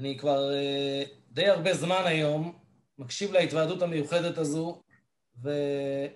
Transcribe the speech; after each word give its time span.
אני 0.00 0.18
כבר 0.18 0.52
אה, 0.52 1.02
די 1.30 1.48
הרבה 1.48 1.74
זמן 1.74 2.02
היום 2.04 2.58
מקשיב 2.98 3.32
להתוועדות 3.32 3.82
המיוחדת 3.82 4.38
הזו, 4.38 4.82
ואני 5.42 6.08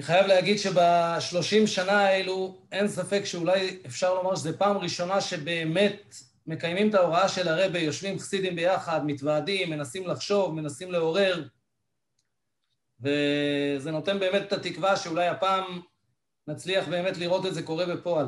חייב 0.00 0.26
להגיד 0.26 0.58
שבשלושים 0.58 1.66
שנה 1.66 2.00
האלו 2.00 2.66
אין 2.72 2.88
ספק 2.88 3.24
שאולי 3.24 3.78
אפשר 3.86 4.14
לומר 4.14 4.36
שזו 4.36 4.50
פעם 4.58 4.76
ראשונה 4.76 5.20
שבאמת 5.20 6.14
מקיימים 6.46 6.90
את 6.90 6.94
ההוראה 6.94 7.28
של 7.28 7.48
הרבה, 7.48 7.78
יושבים 7.78 8.18
חסידים 8.18 8.56
ביחד, 8.56 9.06
מתוועדים, 9.06 9.70
מנסים 9.70 10.08
לחשוב, 10.08 10.54
מנסים 10.54 10.92
לעורר, 10.92 11.48
וזה 13.00 13.90
נותן 13.90 14.20
באמת 14.20 14.42
את 14.42 14.52
התקווה 14.52 14.96
שאולי 14.96 15.28
הפעם 15.28 15.80
נצליח 16.48 16.88
באמת 16.88 17.16
לראות 17.16 17.46
את 17.46 17.54
זה 17.54 17.62
קורה 17.62 17.86
בפועל. 17.86 18.26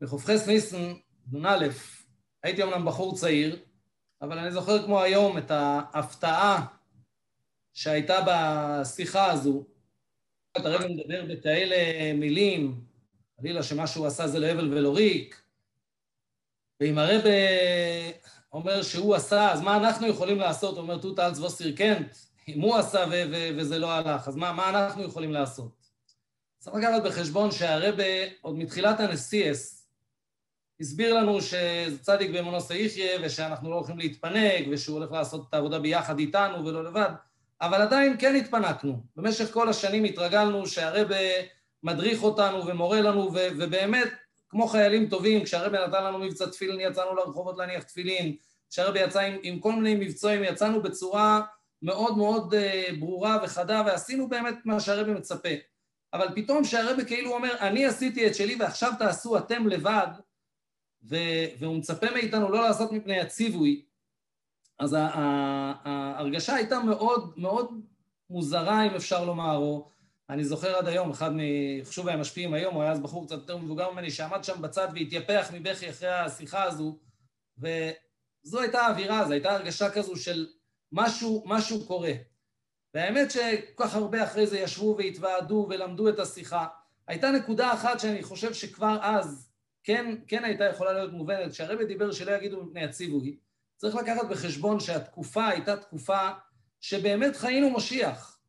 בחופכס 0.00 0.46
ניסן, 0.46 0.94
נ"א, 1.32 1.66
הייתי 2.46 2.62
אמנם 2.62 2.84
בחור 2.84 3.14
צעיר, 3.14 3.58
אבל 4.22 4.38
אני 4.38 4.52
זוכר 4.52 4.84
כמו 4.84 5.00
היום 5.00 5.38
את 5.38 5.50
ההפתעה 5.50 6.66
שהייתה 7.74 8.18
בשיחה 8.26 9.30
הזו. 9.30 9.64
אתה 10.56 10.68
רגע 10.68 10.86
מדבר 10.88 11.24
בכאלה 11.30 12.12
מילים, 12.14 12.84
חלילה 13.40 13.62
שמה 13.62 13.86
שהוא 13.86 14.06
עשה 14.06 14.26
זה 14.26 14.38
לא 14.38 14.46
הבל 14.46 14.72
ולא 14.72 14.96
ריק, 14.96 15.42
ואם 16.80 16.98
הרב 16.98 17.22
אומר 18.52 18.82
שהוא 18.82 19.14
עשה, 19.14 19.52
אז 19.52 19.60
מה 19.60 19.76
אנחנו 19.76 20.06
יכולים 20.06 20.38
לעשות? 20.38 20.78
אומר, 20.78 20.98
תות 20.98 21.18
אלץ 21.18 21.38
ווסירקנט, 21.38 22.16
אם 22.48 22.60
הוא 22.60 22.76
עשה 22.76 23.04
וזה 23.56 23.78
לא 23.78 23.92
הלך, 23.92 24.28
אז 24.28 24.36
מה, 24.36 24.52
מה 24.52 24.68
אנחנו 24.68 25.02
יכולים 25.02 25.32
לעשות? 25.32 25.90
צריך 26.58 26.76
לקחת 26.76 27.02
בחשבון 27.04 27.50
שהרבה 27.50 28.04
עוד 28.40 28.58
מתחילת 28.58 29.00
הנסיאס 29.00 29.75
הסביר 30.80 31.14
לנו 31.14 31.42
שזה 31.42 31.98
צדיק 32.00 32.30
באמונו 32.30 32.60
סעיחיה 32.60 33.18
ושאנחנו 33.22 33.70
לא 33.70 33.74
הולכים 33.74 33.98
להתפנק 33.98 34.66
ושהוא 34.70 34.98
הולך 34.98 35.12
לעשות 35.12 35.46
את 35.48 35.54
העבודה 35.54 35.78
ביחד 35.78 36.18
איתנו 36.18 36.66
ולא 36.66 36.84
לבד, 36.84 37.10
אבל 37.60 37.82
עדיין 37.82 38.16
כן 38.18 38.36
התפנקנו. 38.36 39.02
במשך 39.16 39.52
כל 39.52 39.68
השנים 39.68 40.04
התרגלנו 40.04 40.66
שהרבה 40.66 41.16
מדריך 41.82 42.22
אותנו 42.22 42.66
ומורה 42.66 43.00
לנו 43.00 43.32
ו- 43.34 43.48
ובאמת 43.58 44.08
כמו 44.48 44.66
חיילים 44.66 45.08
טובים, 45.08 45.44
כשהרבה 45.44 45.86
נתן 45.86 46.04
לנו 46.04 46.18
מבצע 46.18 46.46
תפילין 46.46 46.80
יצאנו 46.80 47.14
לרחובות 47.14 47.58
להניח 47.58 47.82
תפילין, 47.82 48.36
כשהרבה 48.70 49.00
יצא 49.00 49.20
עם, 49.20 49.36
עם 49.42 49.60
כל 49.60 49.72
מיני 49.72 50.06
מבצעים 50.06 50.44
יצאנו 50.44 50.82
בצורה 50.82 51.40
מאוד 51.82 52.16
מאוד 52.16 52.54
uh, 52.54 52.94
ברורה 52.98 53.38
וחדה 53.42 53.82
ועשינו 53.86 54.28
באמת 54.28 54.54
מה 54.64 54.80
שהרבה 54.80 55.12
מצפה. 55.12 55.48
אבל 56.12 56.26
פתאום 56.34 56.64
שהרבה 56.64 57.04
כאילו 57.04 57.34
אומר, 57.34 57.56
אני 57.60 57.86
עשיתי 57.86 58.26
את 58.26 58.34
שלי 58.34 58.56
ועכשיו 58.60 58.92
תעשו 58.98 59.38
אתם 59.38 59.68
לבד, 59.68 60.06
והוא 61.58 61.76
מצפה 61.76 62.06
מאיתנו 62.14 62.50
לא 62.50 62.62
לעשות 62.62 62.92
מפני 62.92 63.20
הציווי, 63.20 63.84
אז 64.78 64.96
ההרגשה 64.98 66.54
הייתה 66.54 66.78
מאוד 66.80 67.32
מאוד 67.36 67.80
מוזרה, 68.30 68.86
אם 68.86 68.94
אפשר 68.94 69.24
לומר, 69.24 69.56
או 69.56 69.90
אני 70.30 70.44
זוכר 70.44 70.76
עד 70.76 70.88
היום, 70.88 71.10
אחד 71.10 71.30
מחשובי 71.34 72.12
המשפיעים 72.12 72.54
היום, 72.54 72.74
הוא 72.74 72.82
היה 72.82 72.92
אז 72.92 73.00
בחור 73.00 73.26
קצת 73.26 73.36
יותר 73.36 73.56
מבוגר 73.56 73.90
ממני, 73.90 74.10
שעמד 74.10 74.44
שם 74.44 74.62
בצד 74.62 74.88
והתייפח 74.94 75.50
מבכי 75.52 75.90
אחרי 75.90 76.08
השיחה 76.08 76.62
הזו, 76.62 76.98
וזו 77.58 78.60
הייתה 78.60 78.80
האווירה, 78.80 79.24
זו 79.24 79.32
הייתה 79.32 79.52
הרגשה 79.52 79.90
כזו 79.90 80.16
של 80.16 80.46
משהו, 80.92 81.42
משהו 81.46 81.86
קורה. 81.86 82.12
והאמת 82.94 83.30
שכל 83.30 83.84
כך 83.84 83.94
הרבה 83.94 84.24
אחרי 84.24 84.46
זה 84.46 84.58
ישבו 84.58 84.96
והתוועדו 84.98 85.66
ולמדו 85.70 86.08
את 86.08 86.18
השיחה. 86.18 86.66
הייתה 87.08 87.30
נקודה 87.30 87.72
אחת 87.72 88.00
שאני 88.00 88.22
חושב 88.22 88.54
שכבר 88.54 88.98
אז 89.02 89.50
כן, 89.86 90.14
כן 90.26 90.44
הייתה 90.44 90.64
יכולה 90.64 90.92
להיות 90.92 91.12
מובנת, 91.12 91.52
כשהרבא 91.52 91.84
דיבר 91.84 92.12
שלא 92.12 92.32
יגידו 92.32 92.64
מפני 92.64 92.84
הציווי, 92.84 93.36
צריך 93.76 93.94
לקחת 93.94 94.28
בחשבון 94.30 94.80
שהתקופה 94.80 95.48
הייתה 95.48 95.76
תקופה 95.76 96.30
שבאמת 96.80 97.36
חיינו 97.36 97.70
משיח. 97.70 98.40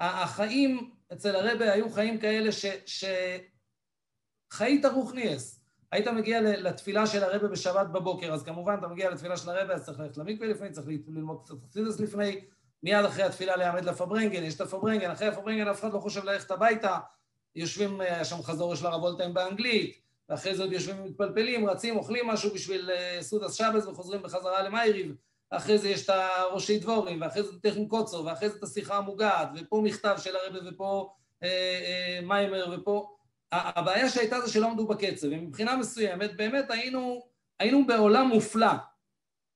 החיים 0.00 0.90
אצל 1.12 1.36
הרבה 1.36 1.72
היו 1.72 1.90
חיים 1.90 2.18
כאלה 2.18 2.52
ש... 2.52 2.66
ש... 2.86 3.04
חיית 4.50 4.84
רוחניאס. 4.84 5.60
היית 5.92 6.08
מגיע 6.08 6.40
לתפילה 6.40 7.06
של 7.06 7.24
הרבה 7.24 7.48
בשבת 7.48 7.86
בבוקר, 7.86 8.32
אז 8.32 8.42
כמובן 8.42 8.76
אתה 8.78 8.88
מגיע 8.88 9.10
לתפילה 9.10 9.36
של 9.36 9.50
הרבה, 9.50 9.74
אז 9.74 9.84
צריך 9.84 10.00
ללכת 10.00 10.16
למקווה 10.16 10.48
לפני, 10.48 10.70
צריך 10.70 10.86
ללמוד 11.08 11.42
קצת 11.44 11.54
חסידס 11.68 12.00
לפני, 12.00 12.44
מיד 12.82 13.04
אחרי 13.04 13.22
התפילה 13.22 13.56
להעמד 13.56 13.84
לפברנגן, 13.84 14.42
יש 14.42 14.54
את 14.54 14.60
הפברנגן, 14.60 15.10
אחרי 15.10 15.28
הפברנגן 15.28 15.68
אף 15.68 15.80
אחד 15.80 15.92
לא 15.92 15.98
חושב 15.98 16.24
ללכת 16.24 16.50
הביתה, 16.50 16.98
יושבים, 17.54 18.00
היה 18.00 18.24
שם 18.24 18.42
חזור 18.42 18.74
של 18.74 18.86
הרב 18.86 19.02
וולטהיים 19.02 19.34
באנגלית, 19.34 20.07
ואחרי 20.28 20.54
זה 20.54 20.62
עוד 20.62 20.72
יושבים 20.72 21.00
ומתפלפלים, 21.00 21.68
רצים, 21.68 21.96
אוכלים 21.96 22.26
משהו 22.26 22.54
בשביל 22.54 22.90
אה, 22.90 23.18
סעודת 23.22 23.52
שבס 23.52 23.86
וחוזרים 23.86 24.22
בחזרה 24.22 24.62
למייריב, 24.62 25.14
אחרי 25.50 25.78
זה 25.78 25.88
יש 25.88 26.04
את 26.04 26.10
הראשי 26.10 26.78
דבורים, 26.78 27.20
ואחרי 27.20 27.42
זה 27.42 27.60
טכן 27.62 27.86
קוצו, 27.86 28.24
ואחרי 28.24 28.48
זה 28.48 28.56
את 28.58 28.62
השיחה 28.62 28.96
המוגעת, 28.96 29.48
ופה 29.56 29.80
מכתב 29.84 30.16
של 30.18 30.36
הרבה 30.36 30.70
ופה 30.70 31.12
אה, 31.42 31.48
אה, 31.48 32.20
מיימר 32.22 32.74
ופה... 32.74 33.14
הבעיה 33.52 34.10
שהייתה 34.10 34.40
זה 34.40 34.52
שלא 34.52 34.66
עמדו 34.66 34.86
בקצב, 34.86 35.26
ומבחינה 35.30 35.76
מסוימת 35.76 36.36
באמת 36.36 36.70
היינו, 36.70 37.22
היינו 37.58 37.86
בעולם 37.86 38.28
מופלא. 38.28 38.72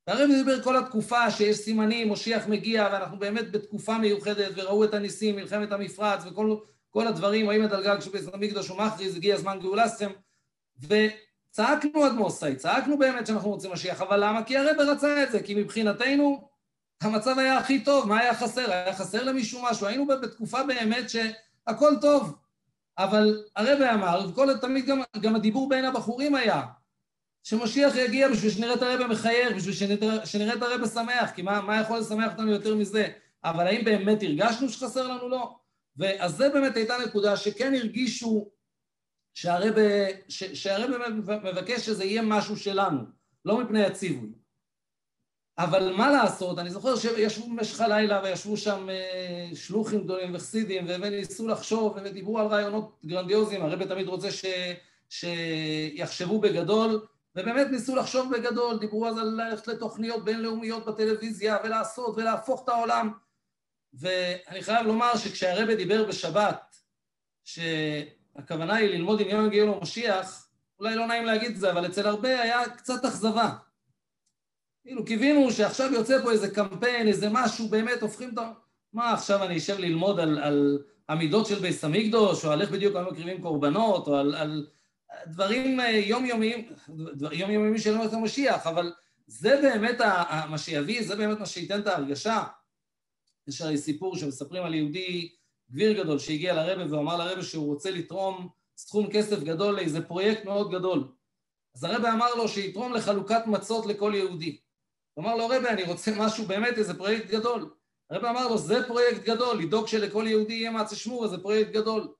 והרבי 0.06 0.34
דיבר 0.34 0.62
כל 0.62 0.76
התקופה 0.76 1.30
שיש 1.30 1.56
סימנים, 1.56 2.08
מושיח 2.08 2.48
מגיע, 2.48 2.88
ואנחנו 2.92 3.18
באמת 3.18 3.52
בתקופה 3.52 3.98
מיוחדת, 3.98 4.52
וראו 4.54 4.84
את 4.84 4.94
הניסים, 4.94 5.36
מלחמת 5.36 5.72
המפרץ, 5.72 6.24
וכל 6.24 7.06
הדברים, 7.06 7.64
את 7.64 7.72
הגג 7.72 8.00
שבית 8.00 8.34
המקדוש 8.34 8.68
הוא 8.68 8.78
מכריז, 8.78 9.16
הגיע 9.16 9.36
זמן 9.36 9.58
גאולסכם, 9.60 10.10
וצעקנו 10.82 12.04
עד 12.04 12.12
מוסאי, 12.12 12.56
צעקנו 12.56 12.98
באמת 12.98 13.26
שאנחנו 13.26 13.50
רוצים 13.50 13.72
משיח, 13.72 14.00
אבל 14.00 14.24
למה? 14.24 14.44
כי 14.44 14.56
הרב 14.56 14.80
רצה 14.80 15.22
את 15.22 15.32
זה, 15.32 15.42
כי 15.42 15.54
מבחינתנו 15.54 16.48
המצב 17.02 17.38
היה 17.38 17.58
הכי 17.58 17.84
טוב, 17.84 18.08
מה 18.08 18.20
היה 18.20 18.34
חסר? 18.34 18.72
היה 18.72 18.94
חסר 18.94 19.24
למישהו 19.24 19.62
משהו, 19.70 19.86
היינו 19.86 20.06
בתקופה 20.06 20.62
באמת 20.62 21.10
שהכל 21.10 21.94
טוב, 22.00 22.36
אבל 22.98 23.44
הרב 23.56 23.82
אמר, 23.82 24.26
וכל, 24.28 24.58
תמיד 24.58 24.86
גם, 24.86 25.02
גם 25.20 25.36
הדיבור 25.36 25.68
בין 25.68 25.84
הבחורים 25.84 26.34
היה, 26.34 26.62
שמשיח 27.42 27.96
יגיע 27.96 28.28
בשביל 28.28 28.50
שנראה 28.50 28.74
את 28.74 28.82
הרב 28.82 29.06
מחייך, 29.06 29.56
בשביל 29.56 29.74
שנראה, 29.74 30.26
שנראה 30.26 30.54
את 30.54 30.62
הרב 30.62 30.86
שמח, 30.94 31.30
כי 31.30 31.42
מה, 31.42 31.60
מה 31.60 31.80
יכול 31.80 31.98
לשמח 31.98 32.32
אותנו 32.32 32.50
יותר 32.50 32.74
מזה? 32.74 33.08
אבל 33.44 33.66
האם 33.66 33.84
באמת 33.84 34.22
הרגשנו 34.22 34.68
שחסר 34.68 35.06
לנו? 35.06 35.28
לא. 35.28 35.56
ואז 35.96 36.36
זה 36.36 36.48
באמת 36.48 36.76
הייתה 36.76 36.94
נקודה 37.06 37.36
שכן 37.36 37.74
הרגישו 37.74 38.50
שהרב, 39.34 39.74
שהרב 40.28 40.90
מבקש 41.44 41.86
שזה 41.86 42.04
יהיה 42.04 42.22
משהו 42.22 42.56
שלנו, 42.56 43.00
לא 43.44 43.60
מפני 43.60 43.84
הציווי. 43.84 44.28
אבל 45.58 45.92
מה 45.96 46.10
לעשות, 46.10 46.58
אני 46.58 46.70
זוכר 46.70 46.96
שישבו 46.96 47.48
במשך 47.48 47.80
הלילה 47.80 48.20
וישבו 48.24 48.56
שם 48.56 48.90
אה, 48.90 49.50
שלוחים 49.54 50.04
גדולים 50.04 50.34
וחסידים 50.34 50.84
וניסו 50.88 51.48
לחשוב 51.48 51.96
ודיברו 52.04 52.38
על 52.38 52.46
רעיונות 52.46 52.98
גרנדיוזיים, 53.06 53.62
הרב 53.62 53.84
תמיד 53.84 54.08
רוצה 54.08 54.28
ש, 54.30 54.44
שיחשבו 55.08 56.40
בגדול 56.40 57.06
ובאמת 57.36 57.66
ניסו 57.70 57.96
לחשוב 57.96 58.36
בגדול, 58.36 58.78
דיברו 58.78 59.06
אז 59.06 59.18
על 59.18 59.26
ללכת 59.26 59.66
לתוכניות 59.66 60.24
בינלאומיות 60.24 60.86
בטלוויזיה 60.86 61.56
ולעשות 61.64 62.16
ולהפוך 62.16 62.64
את 62.64 62.68
העולם. 62.68 63.12
ואני 63.94 64.62
חייב 64.62 64.86
לומר 64.86 65.16
שכשהרבא 65.16 65.74
דיבר 65.74 66.04
בשבת 66.04 66.76
שהכוונה 68.36 68.74
היא 68.74 68.88
ללמוד 68.88 69.20
עניין 69.20 69.44
הגיון 69.44 69.68
ומשיח, 69.68 70.48
אולי 70.78 70.94
לא 70.94 71.06
נעים 71.06 71.24
להגיד 71.24 71.50
את 71.50 71.56
זה, 71.56 71.70
אבל 71.72 71.86
אצל 71.86 72.06
הרבה 72.06 72.42
היה 72.42 72.68
קצת 72.68 73.04
אכזבה. 73.04 73.54
כאילו 74.82 75.04
קיווינו 75.04 75.52
שעכשיו 75.52 75.92
יוצא 75.92 76.22
פה 76.22 76.30
איזה 76.30 76.50
קמפיין, 76.50 77.08
איזה 77.08 77.28
משהו, 77.30 77.68
באמת 77.68 78.02
הופכים 78.02 78.30
את 78.32 78.38
ה... 78.38 78.52
מה 78.92 79.12
עכשיו 79.12 79.44
אני 79.44 79.56
אשב 79.56 79.78
ללמוד 79.78 80.20
על, 80.20 80.38
על 80.38 80.82
המידות 81.08 81.46
של 81.46 81.58
ביס 81.58 81.84
המקדוש, 81.84 82.44
או 82.44 82.50
על 82.50 82.62
איך 82.62 82.70
בדיוק 82.70 82.96
היו 82.96 83.10
מקריבים 83.10 83.42
קורבנות, 83.42 84.08
או 84.08 84.16
על, 84.16 84.34
על 84.34 84.66
דברים 85.26 85.80
אה, 85.80 85.90
יומיומיים, 85.90 86.68
יומיומיים 87.32 87.78
של 87.78 87.96
מלכת 87.96 88.12
המשיח, 88.12 88.66
אבל 88.66 88.92
זה 89.26 89.60
באמת 89.62 90.00
מה 90.48 90.58
שיביא, 90.58 91.02
זה 91.06 91.16
באמת 91.16 91.38
מה 91.38 91.46
שייתן 91.46 91.80
את 91.80 91.86
ההרגשה. 91.86 92.42
יש 93.48 93.60
הרי 93.60 93.78
סיפור 93.78 94.16
שמספרים 94.16 94.64
על 94.64 94.74
יהודי 94.74 95.32
גביר 95.72 96.02
גדול 96.02 96.18
שהגיע 96.18 96.54
לרבה 96.54 96.86
והוא 96.86 97.00
אמר 97.00 97.16
לרבה 97.16 97.42
שהוא 97.42 97.66
רוצה 97.66 97.90
לתרום 97.90 98.48
סכום 98.76 99.10
כסף 99.12 99.42
גדול 99.42 99.74
לאיזה 99.74 100.06
פרויקט 100.06 100.44
מאוד 100.44 100.70
גדול. 100.70 101.08
אז 101.76 101.84
הרבה 101.84 102.12
אמר 102.12 102.34
לו 102.34 102.48
שיתרום 102.48 102.92
לחלוקת 102.92 103.42
מצות 103.46 103.86
לכל 103.86 104.12
יהודי. 104.14 104.58
הוא 105.14 105.24
אמר 105.24 105.36
לו, 105.36 105.46
רבה, 105.46 105.70
אני 105.70 105.82
רוצה 105.82 106.10
משהו, 106.18 106.46
באמת 106.46 106.78
איזה 106.78 106.98
פרויקט 106.98 107.26
גדול. 107.26 107.74
הרבה 108.10 108.30
אמר 108.30 108.48
לו, 108.48 108.58
זה 108.58 108.86
פרויקט 108.86 109.22
גדול, 109.22 109.58
לדאוג 109.58 109.86
שלכל 109.86 110.24
יהודי 110.28 110.54
יהיה 110.54 110.70
מעצה 110.70 110.96
שמור, 110.96 111.28
זה 111.28 111.38
פרויקט 111.38 111.70
גדול. 111.70 112.14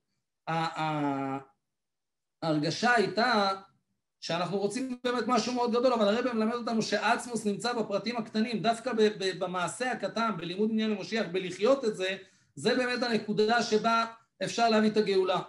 ההרגשה 2.43 2.95
הייתה 2.95 3.51
שאנחנו 4.21 4.59
רוצים 4.59 4.99
באמת 5.05 5.25
משהו 5.27 5.53
מאוד 5.53 5.71
גדול, 5.71 5.93
אבל 5.93 6.17
הרבה 6.17 6.33
מלמד 6.33 6.55
אותנו 6.55 6.83
שעצמוס 6.83 7.47
נמצא 7.47 7.73
בפרטים 7.73 8.17
הקטנים, 8.17 8.63
דווקא 8.63 8.93
במעשה 9.39 9.93
הקטן, 9.93 10.31
בלימוד 10.37 10.71
עניין 10.71 10.91
למשיח, 10.91 11.27
בלחיות 11.33 11.85
את 11.85 11.97
זה, 11.97 12.17
זה 12.55 12.75
באמת 12.75 13.03
הנקודה 13.03 13.63
שבה 13.63 14.05
אפשר 14.45 14.69
להביא 14.69 14.91
את 14.91 14.97
הגאולה. 14.97 15.41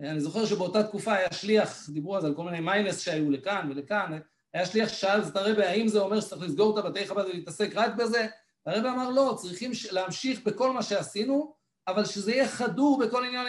אני 0.00 0.20
זוכר 0.20 0.46
שבאותה 0.46 0.82
תקופה 0.82 1.14
היה 1.14 1.32
שליח, 1.32 1.90
דיברו 1.90 2.16
אז 2.16 2.24
על 2.24 2.34
כל 2.34 2.44
מיני 2.44 2.60
מיינס 2.60 3.00
שהיו 3.00 3.30
לכאן 3.30 3.68
ולכאן, 3.70 4.18
היה 4.54 4.66
שליח 4.66 4.88
שאל 4.88 5.22
את 5.22 5.36
הרבי, 5.36 5.64
האם 5.64 5.88
זה 5.88 5.98
אומר 5.98 6.20
שצריך 6.20 6.42
לסגור 6.42 6.78
את 6.78 6.84
הבתי 6.84 7.06
חב"ד 7.06 7.24
ולהתעסק 7.24 7.70
רק 7.74 7.94
בזה? 7.94 8.26
הרבי 8.66 8.88
אמר 8.88 9.10
לא, 9.10 9.36
צריכים 9.40 9.70
להמשיך 9.90 10.42
בכל 10.42 10.72
מה 10.72 10.82
שעשינו, 10.82 11.54
אבל 11.88 12.04
שזה 12.04 12.32
יהיה 12.32 12.48
חדור 12.48 12.98
בכל 12.98 13.24
עניין, 13.24 13.46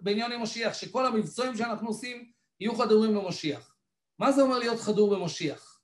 בעניין 0.00 0.32
המשיח, 0.32 0.74
שכל 0.74 1.06
המבצעים 1.06 1.56
שאנחנו 1.56 1.88
עושים 1.88 2.30
יהיו 2.60 2.74
חדורים 2.74 3.14
במשיח. 3.14 3.74
מה 4.18 4.32
זה 4.32 4.42
אומר 4.42 4.58
להיות 4.58 4.80
חדור 4.80 5.16
במשיח? 5.16 5.80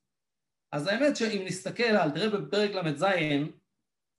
אז 0.73 0.87
האמת 0.87 1.17
שאם 1.17 1.43
נסתכל 1.47 1.83
על, 1.83 2.11
תראה 2.11 2.29
בפרק 2.29 2.71
ל"ז, 2.71 3.05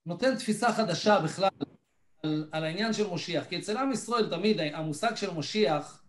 נותן 0.05 0.35
תפיסה 0.35 0.73
חדשה 0.73 1.19
בכלל 1.19 1.49
על, 2.23 2.47
על 2.51 2.63
העניין 2.63 2.93
של 2.93 3.07
משיח. 3.07 3.43
כי 3.49 3.57
אצל 3.57 3.77
עם 3.77 3.91
ישראל 3.91 4.29
תמיד 4.29 4.59
המושג 4.73 5.15
של 5.15 5.33
משיח, 5.33 6.03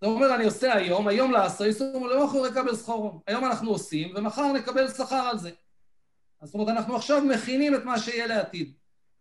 זה 0.00 0.06
אומר 0.06 0.34
אני 0.34 0.44
עושה 0.44 0.74
היום, 0.74 1.08
היום 1.08 1.32
לעשו, 1.32 1.64
יסור 1.64 2.08
למחר 2.08 2.42
לקבל 2.42 2.76
סחורום. 2.76 3.20
היום 3.26 3.44
אנחנו 3.44 3.70
עושים, 3.70 4.12
ומחר 4.16 4.52
נקבל 4.52 4.88
שכר 4.88 5.14
על 5.14 5.38
זה. 5.38 5.50
זאת 6.42 6.54
אומרת, 6.54 6.68
אנחנו 6.68 6.96
עכשיו 6.96 7.24
מכינים 7.24 7.74
את 7.74 7.84
מה 7.84 7.98
שיהיה 7.98 8.26
לעתיד. 8.26 8.72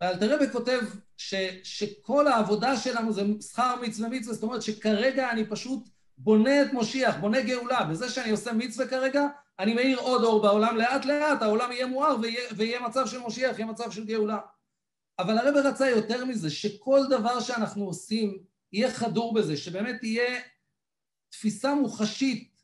ואלתרבה 0.02 0.50
כותב 0.50 0.80
ש, 1.18 1.36
שכל 1.64 2.28
העבודה 2.28 2.78
שלנו 2.78 3.14
זה 3.14 3.22
שכר 3.52 3.76
מצווה 3.82 4.10
מצווה, 4.10 4.34
זאת 4.34 4.44
אומרת 4.44 4.62
שכרגע 4.62 5.32
אני 5.32 5.46
פשוט 5.46 5.90
בונה 6.18 6.62
את 6.62 6.68
משיח, 6.74 7.16
בונה 7.16 7.42
גאולה. 7.42 7.84
בזה 7.84 8.10
שאני 8.10 8.32
עושה 8.32 8.54
מצווה 8.54 8.88
כרגע, 8.88 9.24
אני 9.60 9.74
מאיר 9.74 10.00
עוד 10.00 10.24
אור 10.24 10.42
בעולם, 10.42 10.78
לאט 10.78 11.06
לאט 11.06 11.42
העולם 11.42 11.72
יהיה 11.72 11.88
מואר 11.88 12.16
ויהיה, 12.22 12.50
ויהיה 12.56 12.80
מצב 12.80 13.08
של 13.08 13.20
משיח, 13.20 13.60
יהיה 13.60 13.72
מצב 13.72 13.92
של 13.92 14.06
גאולה. 14.06 14.40
אבל 15.20 15.38
הרב 15.38 15.56
רצה 15.56 15.90
יותר 15.90 16.26
מזה, 16.26 16.50
שכל 16.50 17.00
דבר 17.10 17.40
שאנחנו 17.40 17.86
עושים 17.86 18.44
יהיה 18.74 18.92
חדור 18.92 19.34
בזה, 19.34 19.58
שבאמת 19.58 19.96
תהיה 20.00 20.42
תפיסה 21.30 21.76
מוחשית, 21.76 22.62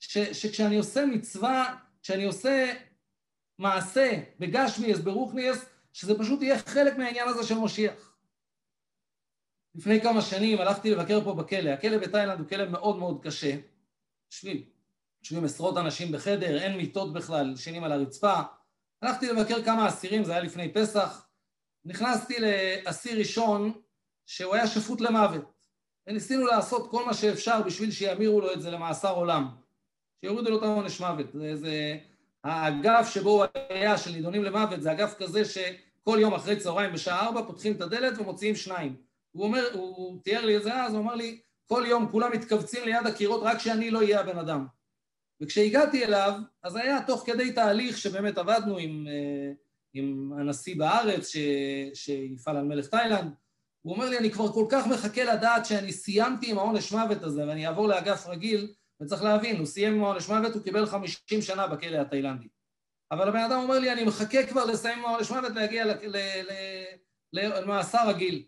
ש, 0.00 0.18
שכשאני 0.18 0.76
עושה 0.76 1.06
מצווה, 1.06 1.76
כשאני 2.02 2.24
עושה 2.24 2.74
מעשה 3.58 4.22
בגשמיאס, 4.38 4.98
ברוכניאס, 4.98 5.64
שזה 5.92 6.18
פשוט 6.18 6.42
יהיה 6.42 6.58
חלק 6.58 6.98
מהעניין 6.98 7.28
הזה 7.28 7.46
של 7.46 7.54
משיח. 7.54 8.16
לפני 9.74 10.00
כמה 10.00 10.22
שנים 10.22 10.60
הלכתי 10.60 10.90
לבקר 10.90 11.24
פה 11.24 11.34
בכלא, 11.34 11.70
הכלא 11.70 11.98
בתאילנד 11.98 12.40
הוא 12.40 12.48
כלא 12.48 12.68
מאוד 12.68 12.98
מאוד 12.98 13.20
קשה, 13.22 13.56
יושבים, 14.32 14.77
יושבים 15.22 15.44
עשרות 15.44 15.76
אנשים 15.76 16.12
בחדר, 16.12 16.58
אין 16.58 16.76
מיטות 16.76 17.12
בכלל, 17.12 17.52
ישנים 17.52 17.84
על 17.84 17.92
הרצפה, 17.92 18.34
הלכתי 19.02 19.26
לבקר 19.26 19.62
כמה 19.62 19.88
אסירים, 19.88 20.24
זה 20.24 20.32
היה 20.32 20.40
לפני 20.40 20.72
פסח, 20.72 21.26
נכנסתי 21.84 22.34
לאסיר 22.40 23.18
ראשון 23.18 23.72
שהוא 24.26 24.54
היה 24.54 24.66
שפוט 24.66 25.00
למוות, 25.00 25.52
וניסינו 26.06 26.46
לעשות 26.46 26.90
כל 26.90 27.06
מה 27.06 27.14
שאפשר 27.14 27.62
בשביל 27.62 27.90
שימירו 27.90 28.40
לו 28.40 28.52
את 28.52 28.62
זה 28.62 28.70
למאסר 28.70 29.14
עולם, 29.14 29.48
שיורידו 30.20 30.50
לו 30.50 30.58
את 30.58 30.62
העונש 30.62 31.00
מוות, 31.00 31.26
זה, 31.32 31.56
זה 31.56 31.98
האגף 32.44 33.10
שבו 33.14 33.30
הוא 33.30 33.44
היה 33.68 33.98
של 33.98 34.10
נידונים 34.10 34.44
למוות 34.44 34.82
זה 34.82 34.92
אגף 34.92 35.14
כזה 35.18 35.44
שכל 35.44 36.18
יום 36.20 36.34
אחרי 36.34 36.56
צהריים 36.56 36.92
בשעה 36.92 37.26
ארבע 37.26 37.42
פותחים 37.46 37.72
את 37.72 37.80
הדלת 37.80 38.18
ומוציאים 38.18 38.56
שניים. 38.56 38.96
הוא 39.32 39.44
אומר, 39.44 39.64
הוא 39.72 40.22
תיאר 40.22 40.44
לי 40.44 40.56
את 40.56 40.62
זה 40.62 40.74
אז, 40.74 40.94
הוא 40.94 41.02
אמר 41.02 41.14
לי, 41.14 41.40
כל 41.66 41.84
יום 41.86 42.08
כולם 42.10 42.32
מתכווצים 42.32 42.84
ליד 42.84 43.06
הקירות 43.06 43.40
רק 43.42 43.58
שאני 43.58 43.90
לא 43.90 43.98
אהיה 43.98 44.20
הבן 44.20 44.38
אדם. 44.38 44.66
וכשהגעתי 45.40 46.04
אליו, 46.04 46.32
אז 46.62 46.76
היה 46.76 46.98
תוך 47.06 47.22
כדי 47.26 47.52
תהליך 47.52 47.98
שבאמת 47.98 48.38
עבדנו 48.38 48.78
עם, 48.78 49.06
אה, 49.08 49.52
עם 49.94 50.32
הנשיא 50.38 50.76
בארץ 50.76 51.28
ש, 51.28 51.36
שיפעל 51.94 52.56
על 52.56 52.64
מלך 52.64 52.86
תאילנד, 52.86 53.32
הוא 53.82 53.94
אומר 53.94 54.08
לי, 54.08 54.18
אני 54.18 54.30
כבר 54.30 54.52
כל 54.52 54.66
כך 54.70 54.86
מחכה 54.86 55.24
לדעת 55.24 55.66
שאני 55.66 55.92
סיימתי 55.92 56.50
עם 56.50 56.58
העונש 56.58 56.92
מוות 56.92 57.22
הזה 57.22 57.48
ואני 57.48 57.66
אעבור 57.66 57.88
לאגף 57.88 58.26
רגיל, 58.26 58.72
וצריך 59.02 59.22
להבין, 59.22 59.56
הוא 59.56 59.66
סיים 59.66 59.94
עם 59.94 60.04
העונש 60.04 60.28
מוות, 60.28 60.54
הוא 60.54 60.62
קיבל 60.62 60.86
50 60.86 61.42
שנה 61.42 61.66
בכלא 61.66 61.96
התאילנדי. 61.96 62.48
אבל 63.10 63.28
הבן 63.28 63.40
אדם 63.40 63.58
אומר 63.58 63.78
לי, 63.78 63.92
אני 63.92 64.04
מחכה 64.04 64.46
כבר 64.46 64.64
לסיים 64.64 64.98
עם 64.98 65.04
העונש 65.04 65.30
מוות 65.30 65.52
להגיע 65.54 65.84
למאסר 67.32 68.08
רגיל. 68.08 68.42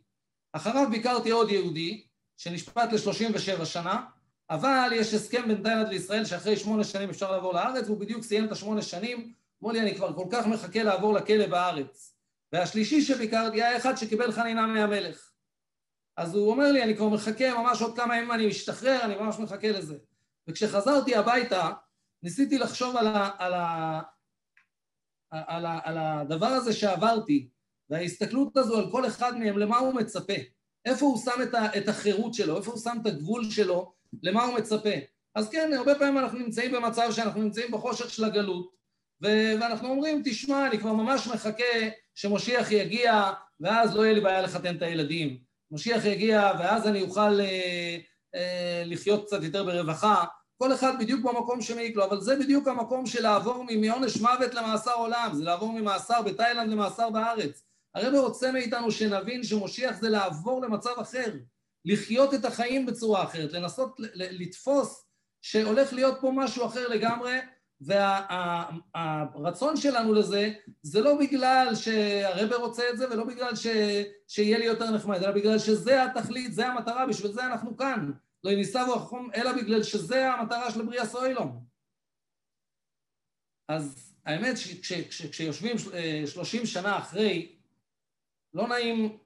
אחריו 0.53 0.91
ביקרתי 0.91 1.31
עוד 1.31 1.51
יהודי, 1.51 2.07
שנשפט 2.37 2.93
ל-37 2.93 3.65
שנה, 3.65 4.03
אבל 4.51 4.91
יש 4.93 5.15
הסכם 5.15 5.49
בין 5.49 5.63
תאילנד 5.63 5.89
לישראל 5.89 6.25
שאחרי 6.25 6.57
שמונה 6.57 6.85
שנים 6.85 7.11
אפשר 7.11 7.33
לעבור 7.33 7.55
לארץ, 7.55 7.87
והוא 7.87 7.99
בדיוק 7.99 8.25
סיים 8.25 8.45
את 8.45 8.53
השמונה 8.53 8.83
שנים, 8.83 9.33
אמרו 9.63 9.73
לי, 9.73 9.81
אני 9.81 9.95
כבר 9.95 10.13
כל 10.13 10.27
כך 10.31 10.47
מחכה 10.47 10.83
לעבור 10.83 11.15
לכלא 11.15 11.47
בארץ. 11.47 12.17
והשלישי 12.53 13.03
שביקרתי 13.03 13.63
היה 13.63 13.77
אחד 13.77 13.97
שקיבל 13.97 14.33
חנינה 14.33 14.67
מהמלך. 14.67 15.31
אז 16.17 16.35
הוא 16.35 16.51
אומר 16.51 16.73
לי, 16.73 16.83
אני 16.83 16.97
כבר 16.97 17.09
מחכה, 17.09 17.55
ממש 17.55 17.83
עוד 17.83 17.97
כמה 17.97 18.17
ימים 18.17 18.33
אני 18.33 18.47
משתחרר, 18.47 19.01
אני 19.05 19.17
ממש 19.17 19.39
מחכה 19.39 19.73
לזה. 19.73 19.99
וכשחזרתי 20.49 21.17
הביתה, 21.17 21.71
ניסיתי 22.23 22.59
לחשוב 22.59 22.97
על, 22.97 23.07
ה, 23.07 23.31
על, 23.39 23.53
ה, 23.53 24.01
על, 25.31 25.67
ה, 25.67 25.79
על 25.85 25.99
הדבר 25.99 26.47
הזה 26.47 26.73
שעברתי, 26.73 27.49
וההסתכלות 27.91 28.57
הזו 28.57 28.79
על 28.79 28.91
כל 28.91 29.07
אחד 29.07 29.39
מהם, 29.39 29.59
למה 29.59 29.79
הוא 29.79 29.95
מצפה? 29.95 30.35
איפה 30.85 31.07
הוא 31.07 31.19
שם 31.19 31.43
את, 31.43 31.55
ה, 31.55 31.79
את 31.79 31.89
החירות 31.89 32.35
שלו? 32.35 32.57
איפה 32.57 32.71
הוא 32.71 32.81
שם 32.81 32.99
את 33.03 33.07
הגבול 33.07 33.51
שלו? 33.51 34.00
למה 34.23 34.45
הוא 34.45 34.55
מצפה? 34.59 34.91
אז 35.35 35.51
כן, 35.51 35.73
הרבה 35.77 35.95
פעמים 35.95 36.19
אנחנו 36.19 36.39
נמצאים 36.39 36.73
במצב 36.73 37.09
שאנחנו 37.13 37.43
נמצאים 37.43 37.71
בחושך 37.71 38.11
של 38.11 38.25
הגלות, 38.25 38.71
ואנחנו 39.21 39.89
אומרים, 39.89 40.23
תשמע, 40.25 40.67
אני 40.67 40.79
כבר 40.79 40.93
ממש 40.93 41.27
מחכה 41.27 41.89
שמשיח 42.15 42.71
יגיע, 42.71 43.31
ואז 43.61 43.97
לא 43.97 44.03
יהיה 44.03 44.15
לי 44.15 44.21
בעיה 44.21 44.43
לחתן 44.43 44.77
את 44.77 44.83
הילדים. 44.83 45.39
משיח 45.71 46.05
יגיע, 46.05 46.53
ואז 46.59 46.87
אני 46.87 47.03
אוכל 47.03 47.41
אה, 47.41 47.99
אה, 48.35 48.83
לחיות 48.87 49.27
קצת 49.27 49.43
יותר 49.43 49.65
ברווחה. 49.65 50.25
כל 50.59 50.73
אחד 50.75 50.99
בדיוק 50.99 51.21
במקום 51.21 51.63
שמעיק 51.63 51.97
לו, 51.97 52.05
אבל 52.05 52.21
זה 52.21 52.37
בדיוק 52.37 52.69
המקום 52.69 53.07
של 53.07 53.23
לעבור 53.23 53.65
מעונש 53.81 54.17
מוות 54.17 54.55
למאסר 54.55 54.95
עולם, 54.95 55.31
זה 55.33 55.45
לעבור 55.45 55.73
ממאסר 55.73 56.23
בתאילנד 56.23 56.71
למאסר 56.71 57.11
בארץ. 57.11 57.63
הרב 57.95 58.15
רוצה 58.15 58.53
מאיתנו 58.53 58.91
שנבין 58.91 59.43
שמושיח 59.43 60.01
זה 60.01 60.09
לעבור 60.09 60.63
למצב 60.63 60.91
אחר, 61.01 61.33
לחיות 61.85 62.35
את 62.35 62.45
החיים 62.45 62.87
בצורה 62.87 63.25
אחרת, 63.25 63.53
לנסות 63.53 63.97
לתפוס 64.15 65.07
שהולך 65.43 65.93
להיות 65.93 66.19
פה 66.21 66.33
משהו 66.35 66.67
אחר 66.67 66.89
לגמרי, 66.89 67.39
והרצון 67.81 69.75
וה, 69.75 69.81
שלנו 69.81 70.15
לזה, 70.15 70.53
זה 70.83 71.01
לא 71.01 71.19
בגלל 71.21 71.75
שהרבר 71.75 72.57
רוצה 72.57 72.83
את 72.91 72.99
זה 72.99 73.11
ולא 73.11 73.25
בגלל 73.25 73.57
ש, 73.57 73.67
שיהיה 74.29 74.59
לי 74.59 74.65
יותר 74.65 74.91
נחמד, 74.91 75.23
אלא 75.23 75.33
בגלל 75.33 75.59
שזה 75.59 76.05
התכלית, 76.05 76.55
זה 76.55 76.67
המטרה, 76.67 77.07
בשביל 77.07 77.33
זה 77.33 77.47
אנחנו 77.47 77.77
כאן. 77.77 78.11
לא 78.45 78.55
ניסבו 78.55 78.95
החום, 78.95 79.31
אלא 79.35 79.53
בגלל 79.53 79.83
שזה 79.83 80.33
המטרה 80.33 80.71
של 80.71 80.83
בריאה 80.83 81.07
סוילום. 81.07 81.65
אז 83.69 84.15
האמת 84.27 84.57
שכשיושבים 84.57 85.77
שלושים 86.27 86.67
שנה 86.67 86.99
אחרי, 86.99 87.57
לא 88.55 88.69
נעים 88.69 89.19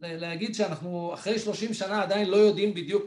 להגיד 0.00 0.54
שאנחנו 0.54 1.14
אחרי 1.14 1.38
שלושים 1.38 1.74
שנה 1.74 2.02
עדיין 2.02 2.30
לא 2.30 2.36
יודעים 2.36 2.74
בדיוק 2.74 3.06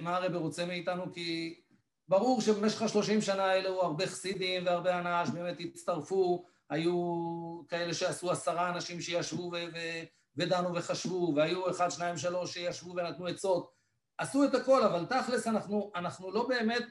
מה 0.00 0.16
הרב 0.16 0.34
רוצה 0.34 0.66
מאיתנו, 0.66 1.12
כי 1.12 1.60
ברור 2.08 2.40
שבמשך 2.40 2.82
השלושים 2.82 3.20
שנה 3.20 3.44
האלו 3.44 3.82
הרבה 3.82 4.06
חסידים 4.06 4.66
והרבה 4.66 4.94
הנאה 4.94 5.26
שבאמת 5.26 5.60
הצטרפו, 5.60 6.44
היו 6.70 7.62
כאלה 7.68 7.94
שעשו 7.94 8.30
עשרה 8.30 8.68
אנשים 8.68 9.00
שישבו 9.00 9.42
ו- 9.42 9.66
ו- 9.74 10.04
ודנו 10.36 10.74
וחשבו, 10.74 11.32
והיו 11.36 11.70
אחד, 11.70 11.90
שניים, 11.90 12.16
שלוש 12.16 12.54
שישבו 12.54 12.90
ונתנו 12.90 13.26
עצות. 13.26 13.74
עשו 14.18 14.44
את 14.44 14.54
הכל, 14.54 14.82
אבל 14.82 15.06
תכלס 15.06 15.46
אנחנו, 15.46 15.92
אנחנו 15.94 16.30
לא 16.30 16.48
באמת 16.48 16.82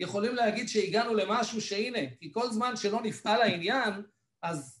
יכולים 0.00 0.34
להגיד 0.34 0.68
שהגענו 0.68 1.14
למשהו 1.14 1.60
שהנה, 1.60 2.16
כי 2.20 2.32
כל 2.32 2.50
זמן 2.50 2.76
שלא 2.76 3.02
נפעל 3.02 3.42
העניין, 3.42 4.02
אז 4.42 4.80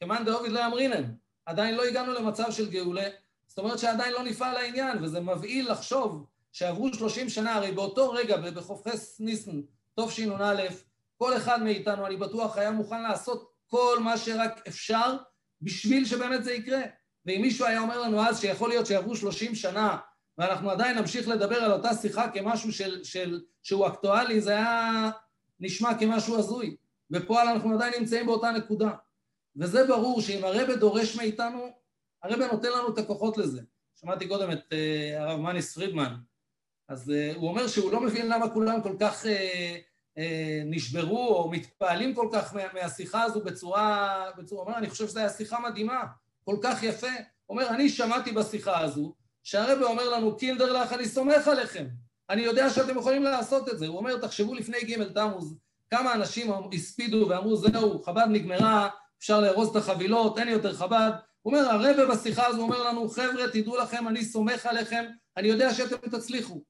כמאן 0.00 0.24
דאוביד 0.24 0.52
לא 0.52 0.60
ימרינן, 0.60 1.14
עדיין 1.46 1.74
לא 1.74 1.84
הגענו 1.84 2.12
למצב 2.12 2.50
של 2.50 2.70
גאולה, 2.70 3.08
זאת 3.48 3.58
אומרת 3.58 3.78
שעדיין 3.78 4.12
לא 4.12 4.22
נפעל 4.22 4.56
העניין, 4.56 5.04
וזה 5.04 5.20
מבהיל 5.20 5.70
לחשוב 5.70 6.26
שעברו 6.52 6.94
שלושים 6.94 7.28
שנה, 7.28 7.54
הרי 7.54 7.72
באותו 7.72 8.10
רגע, 8.10 8.36
בחופכס 8.36 9.20
ניסן, 9.20 9.60
תשנ"א, 10.00 10.62
כל 11.18 11.36
אחד 11.36 11.62
מאיתנו, 11.62 12.06
אני 12.06 12.16
בטוח, 12.16 12.56
היה 12.56 12.70
מוכן 12.70 13.02
לעשות 13.02 13.52
כל 13.68 13.98
מה 14.00 14.18
שרק 14.18 14.60
אפשר 14.68 15.16
בשביל 15.62 16.04
שבאמת 16.04 16.44
זה 16.44 16.52
יקרה. 16.52 16.80
ואם 17.26 17.42
מישהו 17.42 17.66
היה 17.66 17.80
אומר 17.80 18.00
לנו 18.00 18.26
אז 18.26 18.40
שיכול 18.40 18.68
להיות 18.68 18.86
שיעברו 18.86 19.16
שלושים 19.16 19.54
שנה 19.54 19.96
ואנחנו 20.38 20.70
עדיין 20.70 20.98
נמשיך 20.98 21.28
לדבר 21.28 21.56
על 21.56 21.72
אותה 21.72 21.94
שיחה 21.94 22.30
כמשהו 22.30 22.72
של, 22.72 23.04
של, 23.04 23.40
שהוא 23.62 23.86
אקטואלי, 23.86 24.40
זה 24.40 24.50
היה 24.50 25.10
נשמע 25.60 25.98
כמשהו 25.98 26.38
הזוי. 26.38 26.76
בפועל 27.10 27.48
אנחנו 27.48 27.74
עדיין 27.74 27.92
נמצאים 27.98 28.26
באותה 28.26 28.50
נקודה. 28.50 28.90
וזה 29.56 29.86
ברור 29.86 30.20
שאם 30.20 30.44
הרבה 30.44 30.76
דורש 30.76 31.16
מאיתנו, 31.16 31.68
הרבה 32.22 32.52
נותן 32.52 32.68
לנו 32.68 32.88
את 32.88 32.98
הכוחות 32.98 33.38
לזה. 33.38 33.60
שמעתי 34.00 34.28
קודם 34.28 34.50
את 34.52 34.58
uh, 34.58 35.20
הרב 35.20 35.40
מניס 35.40 35.74
פרידמן, 35.74 36.14
אז 36.88 37.08
uh, 37.08 37.36
הוא 37.36 37.48
אומר 37.48 37.68
שהוא 37.68 37.92
לא 37.92 38.00
מבין 38.00 38.28
למה 38.28 38.50
כולם 38.50 38.82
כל 38.82 38.96
כך 39.00 39.24
uh, 39.24 39.26
uh, 40.18 40.20
נשברו 40.64 41.28
או 41.28 41.50
מתפעלים 41.50 42.14
כל 42.14 42.28
כך 42.32 42.54
מה, 42.54 42.62
מהשיחה 42.74 43.22
הזו 43.22 43.44
בצורה, 43.44 44.24
בצורה, 44.38 44.62
הוא 44.62 44.68
אומר, 44.68 44.78
אני 44.78 44.90
חושב 44.90 45.08
שזו 45.08 45.18
הייתה 45.18 45.34
שיחה 45.34 45.60
מדהימה, 45.60 46.04
כל 46.44 46.56
כך 46.62 46.82
יפה. 46.82 47.06
הוא 47.46 47.58
אומר, 47.58 47.68
אני 47.68 47.88
שמעתי 47.88 48.32
בשיחה 48.32 48.80
הזו, 48.80 49.14
שהרבא 49.42 49.84
אומר 49.84 50.08
לנו, 50.10 50.36
קינדר 50.36 50.72
לך, 50.72 50.92
אני 50.92 51.08
סומך 51.08 51.48
עליכם. 51.48 51.86
אני 52.30 52.42
יודע 52.42 52.70
שאתם 52.70 52.98
יכולים 52.98 53.22
לעשות 53.22 53.68
את 53.68 53.78
זה. 53.78 53.86
הוא 53.86 53.98
אומר, 53.98 54.16
תחשבו 54.16 54.54
לפני 54.54 54.80
ג' 54.80 55.12
תמוז, 55.12 55.56
כמה 55.90 56.14
אנשים 56.14 56.52
הספידו 56.72 57.26
ואמרו, 57.28 57.56
זהו, 57.56 58.02
חב"ד 58.02 58.26
נגמרה, 58.30 58.88
אפשר 59.22 59.40
לארוז 59.40 59.68
את 59.68 59.76
החבילות, 59.76 60.38
אין 60.38 60.48
יותר 60.48 60.72
חב"ד. 60.72 61.10
הוא 61.42 61.52
אומר, 61.52 61.70
הרבה 61.70 62.06
בשיחה 62.06 62.46
הזו 62.46 62.62
אומר 62.62 62.82
לנו, 62.88 63.08
חבר'ה, 63.08 63.48
תדעו 63.52 63.76
לכם, 63.76 64.08
אני 64.08 64.24
סומך 64.24 64.66
עליכם, 64.66 65.04
אני 65.36 65.48
יודע 65.48 65.74
שאתם 65.74 66.10
תצליחו. 66.10 66.62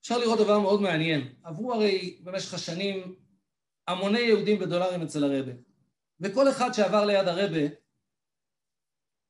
אפשר 0.00 0.18
לראות 0.18 0.38
דבר 0.38 0.58
מאוד 0.58 0.82
מעניין. 0.82 1.34
עברו 1.44 1.74
הרי 1.74 2.18
במשך 2.22 2.54
השנים 2.54 3.14
המוני 3.86 4.18
יהודים 4.18 4.58
בדולרים 4.58 5.02
אצל 5.02 5.24
הרבה, 5.24 5.52
וכל 6.20 6.48
אחד 6.48 6.72
שעבר 6.72 7.04
ליד 7.04 7.28
הרבה, 7.28 7.60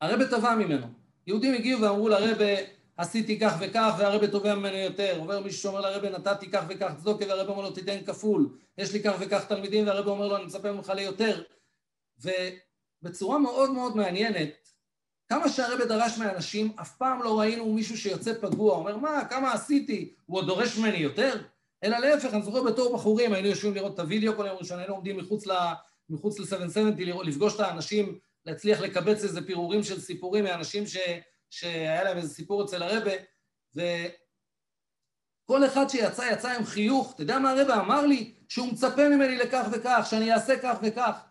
הרבה 0.00 0.26
תבע 0.26 0.54
ממנו. 0.54 0.86
יהודים 1.26 1.54
הגיעו 1.54 1.80
ואמרו 1.82 2.08
לרבה, 2.08 2.54
עשיתי 2.96 3.40
כך 3.40 3.52
וכך, 3.60 3.94
והרבה 3.98 4.28
תובע 4.28 4.54
ממנו 4.54 4.76
יותר. 4.76 5.16
עובר 5.18 5.40
מישהו 5.40 5.60
שאומר 5.60 5.80
לרבה, 5.80 6.10
נתתי 6.10 6.50
כך 6.50 6.64
וכך 6.68 6.92
צדוקה, 6.96 7.26
והרבה 7.26 7.50
אומר 7.50 7.62
לו, 7.62 7.70
תיתן 7.70 8.04
כפול. 8.04 8.58
יש 8.78 8.92
לי 8.92 9.02
כך 9.02 9.16
וכך 9.20 9.44
תלמידים, 9.44 9.86
והרבה 9.86 10.10
אומר 10.10 10.28
לו, 10.28 10.36
אני 10.36 10.44
מצפה 10.44 10.72
ממך 10.72 10.92
ליותר. 10.96 11.42
ובצורה 12.20 13.38
מאוד 13.38 13.70
מאוד 13.70 13.96
מעניינת, 13.96 14.68
כמה 15.28 15.48
שהרבה 15.48 15.84
דרש 15.84 16.18
מאנשים, 16.18 16.72
אף 16.80 16.96
פעם 16.96 17.22
לא 17.22 17.40
ראינו 17.40 17.72
מישהו 17.72 17.98
שיוצא 17.98 18.32
פגוע, 18.40 18.74
אומר, 18.74 18.96
מה, 18.96 19.24
כמה 19.30 19.52
עשיתי? 19.52 20.14
הוא 20.26 20.38
עוד 20.38 20.46
דורש 20.46 20.78
ממני 20.78 20.96
יותר? 20.96 21.42
אלא 21.84 21.98
להפך, 21.98 22.34
אני 22.34 22.42
זוכר 22.42 22.62
בתור 22.62 22.94
בחורים, 22.94 23.32
היינו 23.32 23.48
יושבים 23.48 23.74
לראות 23.74 23.94
את 23.94 23.98
הוידאו 23.98 24.36
כל 24.36 24.46
יום 24.46 24.56
ראשון, 24.56 24.78
היינו 24.78 24.94
עומדים 24.94 25.16
מחוץ 25.16 25.46
ל... 25.46 25.52
מחוץ 26.10 26.38
ל-770, 26.38 27.24
לפגוש 27.24 27.54
את 27.54 27.60
האנשים, 27.60 28.18
להצליח 28.46 28.80
לקבץ 28.80 29.22
איזה 29.22 29.46
פירורים 29.46 29.82
של 29.82 30.00
סיפורים 30.00 30.44
מאנשים 30.44 30.86
ש... 30.86 30.96
שהיה 31.50 32.04
להם 32.04 32.16
איזה 32.16 32.34
סיפור 32.34 32.64
אצל 32.64 32.82
הרבה, 32.82 33.12
וכל 33.74 35.66
אחד 35.66 35.88
שיצא, 35.88 36.22
יצא 36.32 36.50
עם 36.50 36.64
חיוך. 36.64 37.12
אתה 37.14 37.22
יודע 37.22 37.38
מה 37.38 37.50
הרבה 37.50 37.80
אמר 37.80 38.06
לי? 38.06 38.34
שהוא 38.48 38.72
מצפה 38.72 39.08
ממני 39.08 39.36
לכך 39.36 39.66
וכך, 39.72 40.06
שאני 40.10 40.32
אעשה 40.32 40.58
כך 40.62 40.78
וכך. 40.82 41.27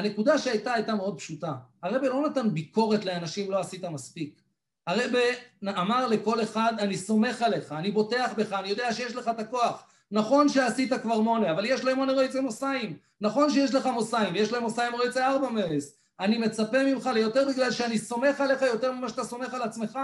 הנקודה 0.00 0.38
שהייתה 0.38 0.72
הייתה 0.72 0.94
מאוד 0.94 1.18
פשוטה. 1.18 1.52
הרבה 1.82 2.08
לא 2.08 2.28
נתן 2.28 2.54
ביקורת 2.54 3.04
לאנשים, 3.04 3.50
לא 3.50 3.60
עשית 3.60 3.84
מספיק. 3.84 4.42
הרבה 4.86 5.18
אמר 5.64 6.06
לכל 6.06 6.42
אחד, 6.42 6.72
אני 6.78 6.96
סומך 6.96 7.42
עליך, 7.42 7.72
אני 7.72 7.90
בוטח 7.90 8.30
בך, 8.36 8.52
אני 8.52 8.68
יודע 8.68 8.92
שיש 8.92 9.16
לך 9.16 9.28
את 9.28 9.38
הכוח. 9.38 9.86
נכון 10.10 10.48
שעשית 10.48 10.92
כבר 10.92 11.20
מונה, 11.20 11.50
אבל 11.50 11.64
יש 11.64 11.84
להם 11.84 11.96
מונה 11.96 12.12
רועצי 12.12 12.40
מוסיים. 12.40 12.96
נכון 13.20 13.50
שיש 13.50 13.74
לך 13.74 13.86
מוסיים, 13.86 14.34
ויש 14.34 14.52
להם 14.52 14.62
מוסיים 14.62 14.92
רועצי 14.92 15.20
ארבע 15.20 15.50
מאס. 15.50 15.96
אני 16.20 16.38
מצפה 16.38 16.84
ממך 16.84 17.06
ליותר 17.14 17.48
בגלל 17.48 17.70
שאני 17.70 17.98
סומך 17.98 18.40
עליך 18.40 18.62
יותר 18.62 18.92
ממה 18.92 19.08
שאתה 19.08 19.24
סומך 19.24 19.54
על 19.54 19.62
עצמך. 19.62 19.98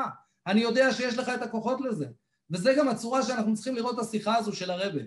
אני 0.46 0.60
יודע 0.60 0.92
שיש 0.92 1.18
לך 1.18 1.28
את 1.28 1.42
הכוחות 1.42 1.80
לזה. 1.80 2.06
וזה 2.50 2.74
גם 2.78 2.88
הצורה 2.88 3.22
שאנחנו 3.22 3.54
צריכים 3.54 3.76
לראות 3.76 3.94
את 3.94 4.04
השיחה 4.04 4.36
הזו 4.36 4.52
של 4.52 4.70
הרבה. 4.70 5.00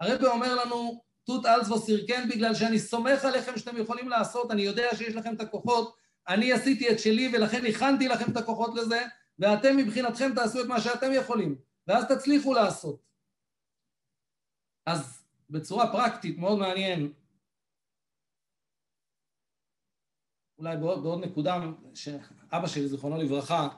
הרבה 0.00 0.28
אומר 0.28 0.54
לנו, 0.64 1.00
תות 1.26 1.46
אלצבו 1.46 1.78
סירקן 1.78 2.28
בגלל 2.28 2.54
שאני 2.54 2.78
סומך 2.78 3.24
עליכם 3.24 3.58
שאתם 3.58 3.76
יכולים 3.76 4.08
לעשות, 4.08 4.50
אני 4.50 4.62
יודע 4.62 4.88
שיש 4.96 5.14
לכם 5.14 5.34
את 5.34 5.40
הכוחות, 5.40 5.96
אני 6.28 6.52
עשיתי 6.52 6.90
את 6.90 6.98
שלי 6.98 7.30
ולכן 7.32 7.66
הכנתי 7.66 8.08
לכם 8.08 8.32
את 8.32 8.36
הכוחות 8.36 8.74
לזה, 8.74 9.02
ואתם 9.38 9.76
מבחינתכם 9.76 10.34
תעשו 10.34 10.60
את 10.60 10.66
מה 10.66 10.80
שאתם 10.80 11.12
יכולים, 11.12 11.58
ואז 11.86 12.04
תצליחו 12.04 12.54
לעשות. 12.54 13.02
אז 14.86 15.24
בצורה 15.50 15.92
פרקטית, 15.92 16.38
מאוד 16.38 16.58
מעניין, 16.58 17.12
אולי 20.58 20.76
בעוד, 20.76 21.02
בעוד 21.02 21.24
נקודה, 21.24 21.56
שאבא 21.94 22.66
שלי, 22.66 22.88
זיכרונו 22.88 23.22
לברכה, 23.22 23.68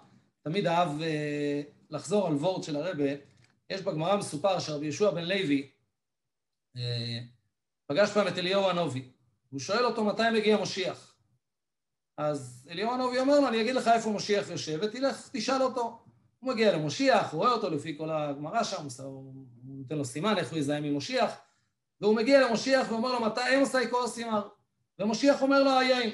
תמיד 0.42 0.66
אהב 0.66 1.02
אה, 1.02 1.62
לחזור 1.90 2.26
על 2.26 2.34
וורד 2.34 2.62
של 2.62 2.76
הרבה, 2.76 3.10
יש 3.70 3.80
בגמרא 3.80 4.16
מסופר 4.16 4.58
שרבי 4.58 4.84
יהושע 4.84 5.10
בן 5.10 5.24
לוי 5.24 5.70
אה, 6.76 7.18
פגש 7.88 8.10
פעם 8.10 8.28
את 8.28 8.38
אליהו 8.38 8.70
הנובי, 8.70 9.08
והוא 9.50 9.60
שואל 9.60 9.84
אותו 9.84 10.04
מתי 10.04 10.22
מגיע 10.34 10.62
משיח. 10.62 11.14
אז 12.16 12.68
אליהו 12.70 12.92
הנובי 12.92 13.18
אומר 13.18 13.40
לו, 13.40 13.48
אני 13.48 13.60
אגיד 13.60 13.74
לך 13.74 13.88
איפה 13.88 14.10
משיח 14.10 14.50
יושב, 14.50 14.78
ותלך, 14.82 15.28
תשאל 15.32 15.62
אותו. 15.62 15.98
הוא 16.38 16.52
מגיע 16.52 16.76
למשיח, 16.76 17.32
הוא 17.32 17.38
רואה 17.38 17.52
אותו 17.52 17.70
לפי 17.70 17.98
כל 17.98 18.10
הגמרא 18.10 18.64
שם, 18.64 18.86
הוא 19.04 19.34
נותן 19.64 19.98
לו 19.98 20.04
סימן 20.04 20.38
איך 20.38 20.50
הוא 20.50 20.58
יזהה 20.58 20.80
ממשיח, 20.80 21.34
והוא 22.00 22.16
מגיע 22.16 22.48
למשיח 22.48 22.90
ואומר 22.90 23.12
לו, 23.12 23.20
מתי 23.20 23.80
יקור 23.82 24.08
סימר? 24.08 24.48
ומשיח 24.98 25.42
אומר 25.42 25.62
לו, 25.62 25.70
היין. 25.70 26.10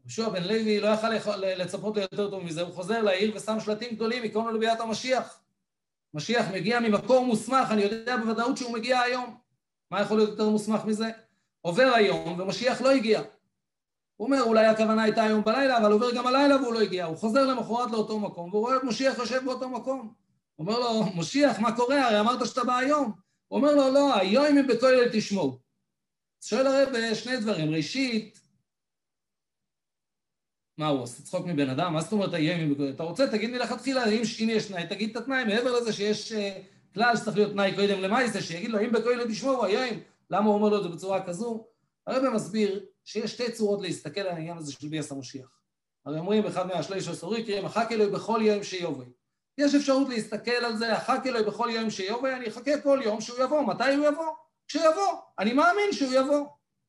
יהושע 0.00 0.28
בן 0.28 0.42
לוי 0.44 0.80
לא 0.80 0.88
יכל 0.88 1.36
לצפות 1.36 1.96
לו 1.96 2.02
יותר 2.02 2.30
טוב 2.30 2.44
מזה, 2.44 2.62
הוא 2.62 2.74
חוזר 2.74 3.02
לעיר 3.02 3.36
ושם 3.36 3.60
שלטים 3.60 3.94
גדולים, 3.94 4.24
יקראו 4.24 4.44
לו 4.44 4.52
לביאת 4.52 4.80
המשיח. 4.80 5.40
משיח 6.14 6.46
מגיע 6.52 6.80
ממקור 6.80 7.26
מוסמך, 7.26 7.70
אני 7.70 7.82
יודע 7.82 8.16
בוודאות 8.16 8.56
שהוא 8.56 8.72
מגיע 8.72 9.00
היום. 9.00 9.40
מה 9.90 10.00
יכול 10.00 10.16
להיות 10.16 10.30
יותר 10.30 10.48
מוסמך 10.48 10.84
מזה? 10.84 11.10
עובר 11.60 11.92
היום 11.94 12.40
ומשיח 12.40 12.80
לא 12.80 12.90
הגיע. 12.90 13.22
הוא 14.16 14.26
אומר, 14.26 14.42
אולי 14.42 14.66
הכוונה 14.66 15.02
הייתה 15.02 15.22
היום 15.22 15.44
בלילה, 15.44 15.78
אבל 15.78 15.92
עובר 15.92 16.14
גם 16.14 16.26
הלילה 16.26 16.56
והוא 16.56 16.74
לא 16.74 16.80
הגיע. 16.80 17.04
הוא 17.04 17.16
חוזר 17.16 17.46
למחרת 17.46 17.90
לאותו 17.90 18.20
מקום, 18.20 18.50
והוא 18.50 18.60
רואה 18.60 18.76
את 18.76 18.84
משיח 18.84 19.18
יושב 19.18 19.44
באותו 19.44 19.68
מקום. 19.68 20.14
הוא 20.56 20.66
אומר 20.66 20.78
לו, 20.78 21.04
משיח, 21.16 21.58
מה 21.58 21.76
קורה? 21.76 22.06
הרי 22.06 22.20
אמרת 22.20 22.46
שאתה 22.46 22.64
בא 22.64 22.76
היום. 22.76 23.12
הוא 23.48 23.56
אומר 23.56 23.74
לו, 23.74 23.92
לא, 23.92 24.16
היום 24.16 24.44
אם 24.44 24.66
בכולל 24.66 25.08
תשמעו. 25.12 25.58
שואל 26.40 26.66
הרב 26.66 27.14
שני 27.14 27.36
דברים. 27.36 27.74
ראשית, 27.74 28.40
מה 30.78 30.88
הוא 30.88 31.02
עושה? 31.02 31.22
צחוק 31.22 31.46
מבן 31.46 31.70
אדם? 31.70 31.92
מה 31.92 32.00
זאת 32.00 32.12
אומרת 32.12 32.34
האיים? 32.34 32.74
אתה 32.94 33.02
רוצה, 33.02 33.26
תגיד 33.26 33.50
מלכתחילה, 33.50 34.06
אם, 34.06 34.22
אם 34.42 34.48
יש 34.50 34.66
תנאי, 34.66 34.86
תגיד 34.86 35.10
את 35.10 35.16
התנאי, 35.16 35.44
מעבר 35.44 35.80
לזה 35.80 35.92
שיש 35.92 36.32
uh, 36.32 36.36
כלל 36.94 37.16
שצריך 37.16 37.36
להיות 37.36 37.52
תנאי 37.52 37.76
קודם 37.76 38.00
למעשה, 38.00 38.42
שיגיד 38.42 38.70
לו, 38.70 38.80
אם 38.80 38.92
בכהן 38.92 39.28
תשמעו, 39.28 39.64
האיים, 39.64 40.00
למה 40.30 40.46
הוא 40.46 40.54
אומר 40.54 40.68
לו 40.68 40.78
את 40.78 40.82
זה 40.82 40.88
בצורה 40.88 41.26
כזו? 41.26 41.66
הרב 42.06 42.34
מסביר 42.34 42.84
שיש 43.04 43.32
שתי 43.32 43.52
צורות 43.52 43.82
להסתכל 43.82 44.20
על 44.20 44.28
העניין 44.28 44.56
הזה 44.56 44.72
של 44.72 44.88
ביאס 44.88 45.12
המשיח. 45.12 45.60
הרי 46.06 46.18
אומרים, 46.18 46.46
אחד 46.46 46.66
מהשליש 46.66 47.08
הסורי, 47.08 47.44
קריאים, 47.44 47.64
אחק 47.64 47.92
אלוהי 47.92 48.10
בכל 48.10 48.40
יום 48.42 48.62
שיובי. 48.62 49.04
יש 49.58 49.74
אפשרות 49.74 50.08
להסתכל 50.08 50.50
על 50.50 50.76
זה, 50.76 50.96
אחק 50.96 51.20
אלוהי 51.26 51.44
בכל 51.44 51.68
יום 51.72 51.90
שיובי, 51.90 52.32
אני 52.32 52.48
אחכה 52.48 52.80
כל 52.80 53.00
יום 53.04 53.20
שהוא 53.20 53.38
יבוא. 53.44 53.62
מתי 53.62 53.94
הוא 53.94 54.06
יבוא? 54.06 54.26
כשיבוא. 54.68 55.12
אני 55.38 55.52
מאמין 55.52 55.92
שהוא 55.92 56.12
יבוא. 56.14 56.46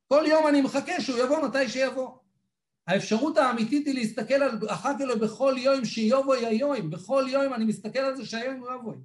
כל 0.07 0.23
יום 0.27 0.47
אני 0.47 0.61
מחכה 0.61 1.01
שהוא 1.01 1.19
יבוא 1.19 1.47
מתי 1.47 1.69
שיבוא. 1.69 2.09
האפשרות 2.87 3.37
האמיתית 3.37 3.87
היא 3.87 3.95
להסתכל 3.95 4.33
על 4.33 4.59
אחר 4.67 4.91
אלוהי 5.01 5.19
בכל 5.19 5.55
יום 5.57 5.85
שיובוי 5.85 6.45
היום, 6.45 6.89
בכל 6.89 7.25
יום 7.27 7.53
אני 7.53 7.65
מסתכל 7.65 7.99
על 7.99 8.15
זה 8.15 8.25
שהיום 8.25 8.59
הוא 8.59 8.71
יבוי. 8.71 8.95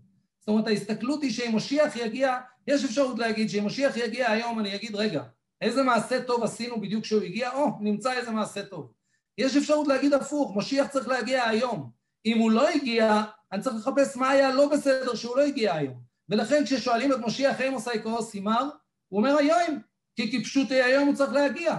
זאת 0.46 0.52
אומרת, 0.52 0.66
ההסתכלות 0.66 1.22
היא 1.22 1.32
שאם 1.32 1.56
משיח 1.56 1.96
יגיע, 1.96 2.36
יש 2.66 2.84
אפשרות 2.84 3.18
להגיד 3.18 3.50
שאם 3.50 3.66
משיח 3.66 3.96
יגיע 3.96 4.30
היום, 4.30 4.60
אני 4.60 4.74
אגיד, 4.74 4.96
רגע, 4.96 5.22
איזה 5.60 5.82
מעשה 5.82 6.22
טוב 6.22 6.42
עשינו 6.42 6.80
בדיוק 6.80 7.04
כשהוא 7.04 7.22
הגיע? 7.22 7.52
או, 7.52 7.70
נמצא 7.80 8.12
איזה 8.12 8.30
מעשה 8.30 8.62
טוב. 8.62 8.92
יש 9.38 9.56
אפשרות 9.56 9.88
להגיד 9.88 10.14
הפוך, 10.14 10.56
משיח 10.56 10.86
צריך 10.86 11.08
להגיע 11.08 11.44
היום. 11.44 11.90
אם 12.26 12.38
הוא 12.38 12.50
לא 12.50 12.68
הגיע, 12.68 13.22
אני 13.52 13.62
צריך 13.62 13.76
לחפש 13.76 14.16
מה 14.16 14.28
היה 14.28 14.54
לא 14.54 14.68
בסדר 14.68 15.14
שהוא 15.14 15.36
לא 15.36 15.42
הגיע 15.42 15.74
היום. 15.74 16.00
ולכן 16.28 16.64
כששואלים 16.64 17.12
את 17.12 17.18
משיח 17.18 17.60
האם 17.60 17.72
עושה 17.72 17.94
יקרו 17.94 18.22
סימר, 18.22 18.68
הוא 19.08 19.18
אומר 19.18 19.36
היום, 19.36 19.78
כי 20.16 20.40
כפשוטי 20.40 20.82
היום 20.82 21.08
הוא 21.08 21.14
צריך 21.14 21.32
להגיע. 21.32 21.76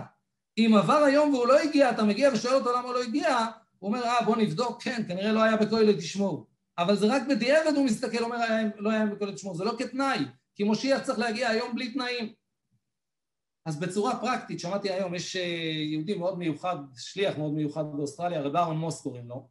אם 0.57 0.75
עבר 0.77 1.03
היום 1.03 1.33
והוא 1.33 1.47
לא 1.47 1.59
הגיע, 1.59 1.89
אתה 1.89 2.03
מגיע 2.03 2.29
ושואל 2.33 2.53
אותו 2.53 2.71
למה 2.71 2.87
הוא 2.87 2.93
לא 2.93 3.03
הגיע, 3.03 3.37
הוא 3.79 3.87
אומר, 3.87 4.03
אה, 4.03 4.25
בוא 4.25 4.35
נבדוק, 4.35 4.83
כן, 4.83 5.03
כנראה 5.07 5.31
לא 5.31 5.43
היה 5.43 5.57
בכולל 5.57 5.93
תשמור. 5.93 6.47
אבל 6.77 6.95
זה 6.95 7.05
רק 7.15 7.21
בדיעבד 7.29 7.75
הוא 7.75 7.85
מסתכל, 7.85 8.23
אומר, 8.23 8.37
לא 8.77 8.91
היה 8.91 9.05
בכולל 9.05 9.33
תשמור, 9.33 9.55
זה 9.55 9.63
לא 9.63 9.73
כתנאי, 9.79 10.19
כי 10.55 10.63
משיח 10.63 11.03
צריך 11.03 11.19
להגיע 11.19 11.49
היום 11.49 11.75
בלי 11.75 11.93
תנאים. 11.93 12.33
אז 13.65 13.79
בצורה 13.79 14.19
פרקטית, 14.19 14.59
שמעתי 14.59 14.91
היום, 14.91 15.15
יש 15.15 15.35
אה, 15.35 15.41
יהודי 15.91 16.15
מאוד 16.15 16.37
מיוחד, 16.37 16.75
שליח 16.97 17.37
מאוד 17.37 17.53
מיוחד 17.53 17.83
באוסטרליה, 17.93 18.41
רב 18.41 18.55
אהרון 18.55 18.77
מוס 18.77 19.01
קוראים 19.01 19.29
לו. 19.29 19.47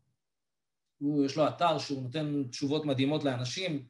הוא, 0.99 1.25
יש 1.25 1.37
לו 1.37 1.49
אתר 1.49 1.79
שהוא 1.79 2.03
נותן 2.03 2.45
תשובות 2.51 2.85
מדהימות 2.85 3.25
לאנשים, 3.25 3.87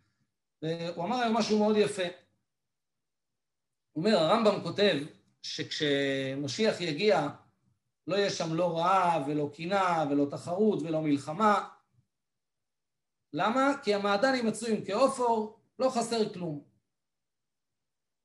והוא 0.63 1.05
אמר 1.05 1.17
היום 1.17 1.37
משהו 1.37 1.59
מאוד 1.59 1.77
יפה. 1.77 2.03
הוא 3.93 4.05
אומר, 4.05 4.19
הרמב"ם 4.19 4.63
כותב 4.63 4.97
שכשמשיח 5.43 6.81
יגיע, 6.81 7.29
לא 8.07 8.17
יהיה 8.17 8.31
שם 8.31 8.55
לא 8.55 8.79
רעב 8.79 9.23
ולא 9.29 9.51
קנאה 9.55 10.05
ולא 10.11 10.27
תחרות 10.31 10.83
ולא 10.83 11.03
מלחמה. 11.03 11.69
למה? 13.37 13.73
כי 13.83 13.95
המעדנים 13.95 14.47
מצויים 14.47 14.85
כאופור, 14.85 15.59
לא 15.79 15.91
חסר 15.91 16.33
כלום. 16.33 16.65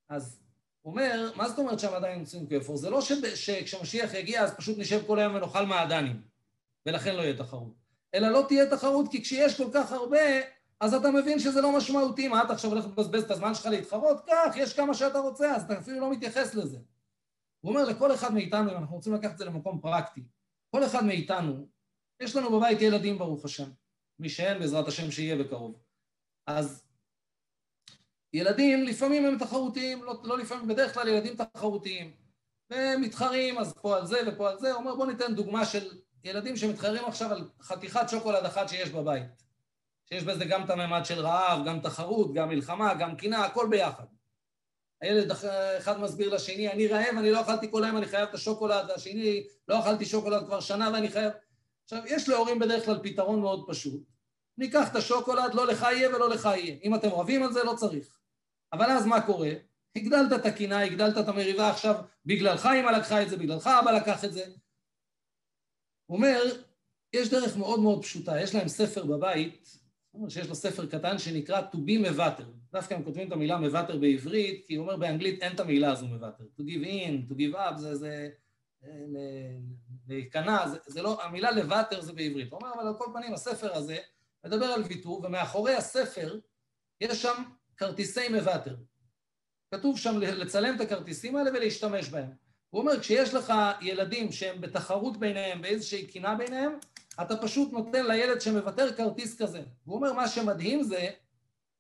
אז 0.10 0.40
הוא 0.82 0.92
אומר, 0.92 1.32
מה 1.36 1.50
זאת 1.50 1.60
אומרת 1.60 1.80
שהמעדנים 1.80 2.22
מצויים 2.22 2.48
כאופור? 2.48 2.78
זה 2.78 2.90
לא 2.90 3.02
שכשמשיח 3.36 4.14
יגיע 4.14 4.44
אז 4.44 4.56
פשוט 4.56 4.78
נשב 4.78 5.08
כל 5.08 5.20
היום 5.20 5.36
ונאכל 5.36 5.66
מעדנים, 5.66 6.22
ולכן 6.86 7.16
לא 7.16 7.22
יהיה 7.22 7.38
תחרות. 7.38 7.74
אלא 8.14 8.30
לא 8.30 8.46
תהיה 8.48 8.70
תחרות, 8.70 9.12
כי 9.12 9.22
כשיש 9.22 9.58
כל 9.62 9.70
כך 9.74 9.92
הרבה, 9.92 10.20
אז 10.80 10.94
אתה 10.94 11.12
מבין 11.12 11.40
שזה 11.40 11.62
לא 11.62 11.78
משמעותי. 11.78 12.28
מה 12.28 12.44
אתה 12.44 12.54
עכשיו 12.54 12.72
הולך 12.72 12.86
לבזבז 12.86 13.24
את 13.24 13.32
הזמן 13.32 13.56
שלך 13.56 13.66
להתחרות? 13.66 14.26
קח, 14.26 14.54
יש 14.56 14.74
כמה 14.74 14.94
שאתה 14.94 15.20
רוצה, 15.20 15.56
אז 15.56 15.64
אתה 15.64 15.78
אפילו 15.80 16.00
לא 16.00 16.12
מתייחס 16.12 16.56
לזה. 16.56 16.78
הוא 17.62 17.70
אומר 17.72 17.86
לכל 17.86 18.14
אחד 18.14 18.34
מאיתנו, 18.34 18.72
אם 18.72 18.78
אנחנו 18.78 18.96
רוצים 18.96 19.14
לקחת 19.14 19.32
את 19.32 19.38
זה 19.38 19.46
למקום 19.46 19.82
פרקטי, 19.82 20.24
כל 20.72 20.86
אחד 20.86 21.06
מאיתנו, 21.06 21.68
יש 22.20 22.36
לנו 22.36 22.60
בבית 22.60 22.82
ילדים 22.82 23.18
ברוך 23.18 23.46
השם, 23.46 23.70
מי 24.20 24.30
שאין 24.30 24.60
בעזרת 24.60 24.88
השם 24.88 25.12
שיהיה 25.12 25.36
בקרוב. 25.36 25.76
אז 26.48 26.84
ילדים 28.34 28.84
לפעמים 28.84 29.26
הם 29.26 29.38
תחרותיים, 29.38 30.04
לא, 30.04 30.22
לא 30.24 30.38
לפעמים, 30.38 30.68
בדרך 30.68 30.94
כלל 30.94 31.08
ילדים 31.08 31.36
תחרותיים. 31.36 32.14
ומתחרים, 32.72 33.58
אז 33.58 33.74
פה 33.74 33.98
על 33.98 34.06
זה 34.06 34.18
ופה 34.28 34.50
על 34.50 34.60
זה. 34.60 34.72
הוא 34.72 34.80
אומר, 34.80 34.96
בוא 34.96 35.06
ניתן 35.06 35.36
דוגמה 35.36 35.66
של 35.66 36.00
ילדים 36.24 36.58
שמתחרים 36.58 37.06
עכשיו 37.06 37.32
על 37.32 37.50
חתיכת 37.62 38.10
שוקולד 38.10 38.46
אחת 38.46 38.70
שיש 38.70 38.90
בבית. 38.90 39.24
שיש 40.10 40.24
בזה 40.24 40.46
גם 40.46 40.66
את 40.66 40.70
הממד 40.70 41.02
של 41.06 41.20
רעב, 41.20 41.68
גם 41.68 41.80
תחרות, 41.80 42.34
גם 42.34 42.50
מלחמה, 42.50 42.94
גם 42.94 43.16
קנאה, 43.16 43.46
הכל 43.46 43.68
ביחד. 43.70 44.06
הילד 45.02 45.32
אחד 45.78 46.00
מסביר 46.00 46.34
לשני, 46.34 46.72
אני 46.72 46.88
רעב, 46.88 47.18
אני 47.18 47.32
לא 47.32 47.42
אכלתי 47.42 47.72
כל 47.72 47.84
היום, 47.84 47.98
אני 47.98 48.06
חייב 48.06 48.30
את 48.30 48.34
השוקולד, 48.34 48.90
והשני, 48.90 49.44
לא 49.68 49.80
אכלתי 49.80 50.06
שוקולד 50.06 50.46
כבר 50.46 50.60
שנה 50.60 50.90
ואני 50.94 51.10
חייב... 51.10 51.32
עכשיו, 51.94 52.16
יש 52.16 52.30
להורים 52.30 52.60
בדרך 52.60 52.86
כלל 52.86 53.00
פתרון 53.04 53.40
מאוד 53.40 53.64
פשוט. 53.68 54.04
ניקח 54.58 54.92
את 54.92 54.96
השוקולד, 54.96 55.54
לא 55.54 55.68
לך 55.68 55.82
יהיה 55.82 56.10
ולא 56.10 56.30
לך 56.30 56.46
יהיה. 56.46 56.78
אם 56.84 56.96
אתם 56.96 57.08
רבים 57.10 57.44
על 57.44 57.54
זה, 57.54 57.64
לא 57.64 57.74
צריך. 57.76 58.20
אבל 58.74 58.86
אז 58.86 59.06
מה 59.06 59.22
קורה? 59.22 59.52
הגדלת 59.96 60.34
את 60.40 60.46
הקנאה, 60.46 60.84
הגדלת 60.84 61.18
את 61.18 61.28
המריבה 61.28 61.70
עכשיו, 61.70 61.96
בגללך 62.26 62.66
אמא 62.66 62.90
לקחה 62.90 63.22
את 63.22 63.30
זה, 63.30 63.38
בגללך 63.38 63.68
אבא 63.68 63.92
לקח 63.92 64.26
את 64.26 64.34
זה. 64.34 64.46
הוא 66.06 66.18
אומר, 66.18 66.42
יש 67.14 67.30
דרך 67.30 67.58
מאוד 67.58 67.80
מאוד 67.80 68.04
פשוטה, 68.04 68.42
יש 68.42 68.56
להם 68.56 68.68
ספר 68.68 69.06
בבית, 69.06 69.78
שיש 70.30 70.48
לו 70.48 70.56
ספר 70.56 70.86
קטן 70.86 71.18
שנקרא 71.20 71.62
To 71.74 71.78
be 71.78 72.10
מוותר. 72.10 72.52
דווקא 72.72 72.94
הם 72.94 73.04
כותבים 73.04 73.28
את 73.28 73.34
המילה 73.34 73.58
מוותר 73.58 73.98
בעברית, 73.98 74.66
כי 74.68 74.76
הוא 74.76 74.84
אומר 74.84 74.98
באנגלית 74.98 75.42
אין 75.42 75.56
את 75.56 75.60
המילה 75.60 75.92
הזו 75.92 76.08
מוותר. 76.08 76.44
To 76.60 76.62
give 76.62 76.86
in, 76.86 77.32
to 77.32 77.36
give 77.36 77.56
up, 77.56 77.78
זה, 77.78 77.96
זה 77.96 78.30
להיכנע, 80.08 80.68
זה, 80.68 80.78
זה 80.88 81.02
לא, 81.02 81.24
המילה 81.24 81.52
לוותר 81.52 82.02
זה 82.02 82.14
בעברית. 82.14 82.52
הוא 82.52 82.60
אומר, 82.62 82.74
אבל 82.74 82.88
על 82.88 82.94
כל 82.98 83.06
פנים 83.14 83.34
הספר 83.34 83.76
הזה 83.76 83.98
מדבר 84.46 84.66
על 84.66 84.84
ויתור, 84.84 85.22
ומאחורי 85.26 85.76
הספר 85.76 86.40
יש 87.02 87.22
שם 87.22 87.44
כרטיסי 87.78 88.30
מוותר. 88.30 88.76
כתוב 89.74 89.98
שם 89.98 90.18
לצלם 90.18 90.76
את 90.76 90.82
הכרטיסים 90.82 91.36
האלה 91.36 91.52
ולהשתמש 91.52 92.10
בהם. 92.10 92.32
הוא 92.70 92.82
אומר, 92.82 93.00
כשיש 93.00 93.34
לך 93.34 93.54
ילדים 93.82 94.32
שהם 94.32 94.62
בתחרות 94.62 95.18
ביניהם, 95.18 95.62
באיזושהי 95.62 96.08
קינה 96.08 96.36
ביניהם, 96.36 96.72
אתה 97.22 97.38
פשוט 97.38 97.74
נותן 97.74 98.06
לילד 98.06 98.42
שמוותר 98.42 98.96
כרטיס 98.96 99.42
כזה. 99.42 99.62
הוא 99.86 99.96
אומר, 99.96 100.14
מה 100.14 100.28
שמדהים 100.28 100.84
זה 100.84 101.10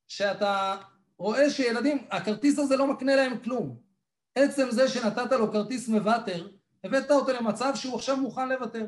שאתה 0.07 0.77
רואה 1.17 1.49
שילדים, 1.49 2.07
הכרטיס 2.11 2.59
הזה 2.59 2.77
לא 2.77 2.87
מקנה 2.87 3.15
להם 3.15 3.39
כלום. 3.43 3.77
עצם 4.35 4.71
זה 4.71 4.87
שנתת 4.87 5.31
לו 5.31 5.51
כרטיס 5.51 5.87
מוותר, 5.87 6.47
הבאת 6.83 7.11
אותו 7.11 7.33
למצב 7.33 7.71
שהוא 7.75 7.95
עכשיו 7.95 8.17
מוכן 8.17 8.49
לוותר. 8.49 8.85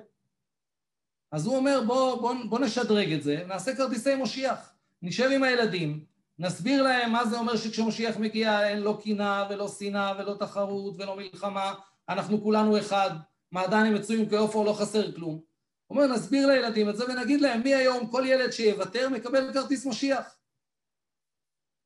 אז 1.32 1.46
הוא 1.46 1.58
אומר, 1.58 1.82
בוא, 1.88 2.22
בוא, 2.22 2.36
בוא 2.50 2.60
נשדרג 2.60 3.14
את 3.14 3.24
זה, 3.24 3.44
נעשה 3.48 3.76
כרטיסי 3.76 4.16
מושיח. 4.16 4.74
נשב 5.02 5.30
עם 5.34 5.44
הילדים, 5.44 6.06
נסביר 6.40 6.84
להם 6.84 7.12
מה 7.12 7.26
זה 7.26 7.38
אומר 7.38 7.58
שכשמושיח 7.58 8.18
מגיע 8.18 8.68
אין 8.68 8.80
לא 8.80 9.00
קנאה 9.04 9.48
ולא 9.50 9.68
שנאה 9.68 10.14
ולא 10.20 10.36
תחרות 10.40 10.96
ולא 10.98 11.16
מלחמה, 11.16 11.74
אנחנו 12.10 12.44
כולנו 12.44 12.80
אחד, 12.80 13.10
מעדנים 13.52 13.94
מצויים 13.94 14.30
כעופר, 14.30 14.64
לא 14.64 14.74
חסר 14.74 15.12
כלום. 15.12 15.40
הוא 15.88 15.98
אומר, 15.98 16.16
נסביר 16.16 16.48
לילדים 16.48 16.90
את 16.90 16.98
זה 16.98 17.06
ונגיד 17.06 17.42
להם, 17.42 17.64
מהיום 17.64 18.08
כל 18.08 18.24
ילד 18.26 18.52
שיוותר 18.52 19.10
מקבל 19.10 19.54
כרטיס 19.54 19.86
מושיח. 19.86 20.36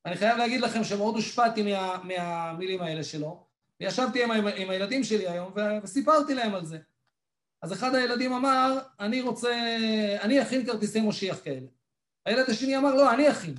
אני 0.06 0.16
חייב 0.16 0.38
להגיד 0.38 0.62
לכם 0.62 0.84
שמאוד 0.84 1.16
הושפעתי 1.16 1.62
מה, 1.64 1.98
מהמילים 2.04 2.82
האלה 2.82 3.04
שלו, 3.04 3.47
וישבתי 3.82 4.24
עם, 4.24 4.32
עם 4.32 4.70
הילדים 4.70 5.04
שלי 5.04 5.28
היום 5.28 5.54
וסיפרתי 5.84 6.34
להם 6.34 6.56
על 6.56 6.66
זה. 6.66 6.80
אז 7.62 7.74
אחד 7.74 7.96
הילדים 7.96 8.34
אמר, 8.34 8.80
אני 9.00 9.22
רוצה, 9.22 9.78
אני 10.22 10.42
אכין 10.42 10.66
כרטיסי 10.66 11.02
מושיח 11.02 11.44
כאלה. 11.44 11.68
הילד 12.26 12.50
השני 12.50 12.78
אמר, 12.78 12.96
לא, 12.96 13.14
אני 13.14 13.32
אכין. 13.32 13.56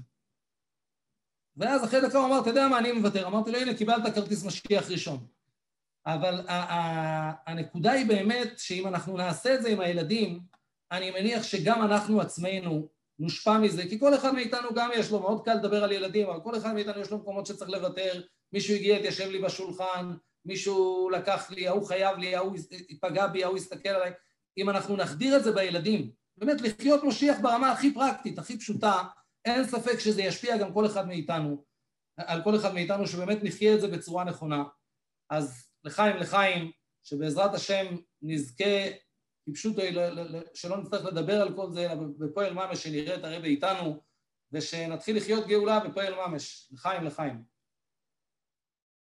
ואז 1.57 1.85
אחרי 1.85 2.01
דקה 2.01 2.19
הוא 2.19 2.27
אמר, 2.27 2.41
אתה 2.41 2.51
יודע 2.51 2.69
מה, 2.69 2.79
אני 2.79 2.93
מוותר. 2.93 3.27
אמרתי 3.27 3.51
לו, 3.51 3.59
הנה, 3.59 3.75
קיבלת 3.75 4.15
כרטיס 4.15 4.45
משיח 4.45 4.91
ראשון. 4.91 5.27
אבל 6.07 6.45
הנקודה 7.47 7.93
היא 7.93 8.07
באמת 8.07 8.59
שאם 8.59 8.87
אנחנו 8.87 9.17
נעשה 9.17 9.55
את 9.55 9.63
זה 9.63 9.69
עם 9.69 9.81
הילדים, 9.81 10.41
אני 10.93 11.11
מניח 11.11 11.43
שגם 11.43 11.83
אנחנו 11.83 12.21
עצמנו 12.21 12.89
נושפע 13.19 13.59
מזה, 13.59 13.83
כי 13.83 14.01
כל 14.01 14.15
אחד 14.15 14.35
מאיתנו 14.35 14.75
גם 14.75 14.91
יש 14.95 15.11
לו, 15.11 15.21
מאוד 15.21 15.45
קל 15.45 15.55
לדבר 15.55 15.85
על 15.85 15.93
ילדים, 15.93 16.29
אבל 16.29 16.41
כל 16.41 16.57
אחד 16.57 16.75
מאיתנו 16.75 17.01
יש 17.01 17.11
לו 17.11 17.19
מקומות 17.19 17.47
שצריך 17.47 17.71
לוותר, 17.71 18.23
מישהו 18.53 18.75
הגיע, 18.75 18.97
התיישב 18.97 19.29
לי 19.29 19.39
בשולחן, 19.39 20.15
מישהו 20.45 21.11
לקח 21.11 21.51
לי, 21.51 21.69
ההוא 21.69 21.87
חייב 21.87 22.19
לי, 22.19 22.37
ההוא 22.37 22.57
פגע 23.01 23.27
בי, 23.27 23.45
ההוא 23.45 23.57
הסתכל 23.57 23.89
עליי. 23.89 24.13
אם 24.59 24.71
אנחנו 24.71 24.97
נחדיר 24.97 25.37
את 25.37 25.45
זה 25.45 25.53
בילדים, 25.53 26.11
באמת 26.37 26.61
לחיות 26.61 27.05
משיח 27.05 27.39
ברמה 27.43 27.73
הכי 27.73 27.95
פרקטית, 27.95 28.39
הכי 28.39 28.59
פשוטה, 28.59 29.03
אין 29.45 29.65
ספק 29.65 29.99
שזה 29.99 30.23
ישפיע 30.23 30.57
גם 30.57 30.73
כל 30.73 30.87
אחד 30.87 31.07
מאיתנו, 31.07 31.65
על 32.17 32.43
כל 32.43 32.57
אחד 32.57 32.75
מאיתנו, 32.75 33.07
שבאמת 33.07 33.39
נחיה 33.43 33.75
את 33.75 33.81
זה 33.81 33.89
בצורה 33.89 34.25
נכונה. 34.25 34.65
אז 35.31 35.69
לחיים 35.85 36.17
לחיים, 36.17 36.71
שבעזרת 37.03 37.55
השם 37.55 37.87
נזכה, 38.23 38.89
כפשוטו, 39.47 39.83
שלא 40.55 40.77
נצטרך 40.77 41.05
לדבר 41.05 41.43
על 41.43 41.57
כל 41.57 41.71
זה, 41.71 41.93
אלא 41.93 41.95
בפועל 42.19 42.55
ממש 42.55 42.83
שנראה 42.83 43.15
את 43.15 43.25
הרבה 43.25 43.47
איתנו, 43.47 44.03
ושנתחיל 44.53 45.17
לחיות 45.17 45.47
גאולה 45.47 45.81
בפועל 45.81 46.15
ממש, 46.15 46.69
לחיים 46.73 47.05
לחיים. 47.05 47.58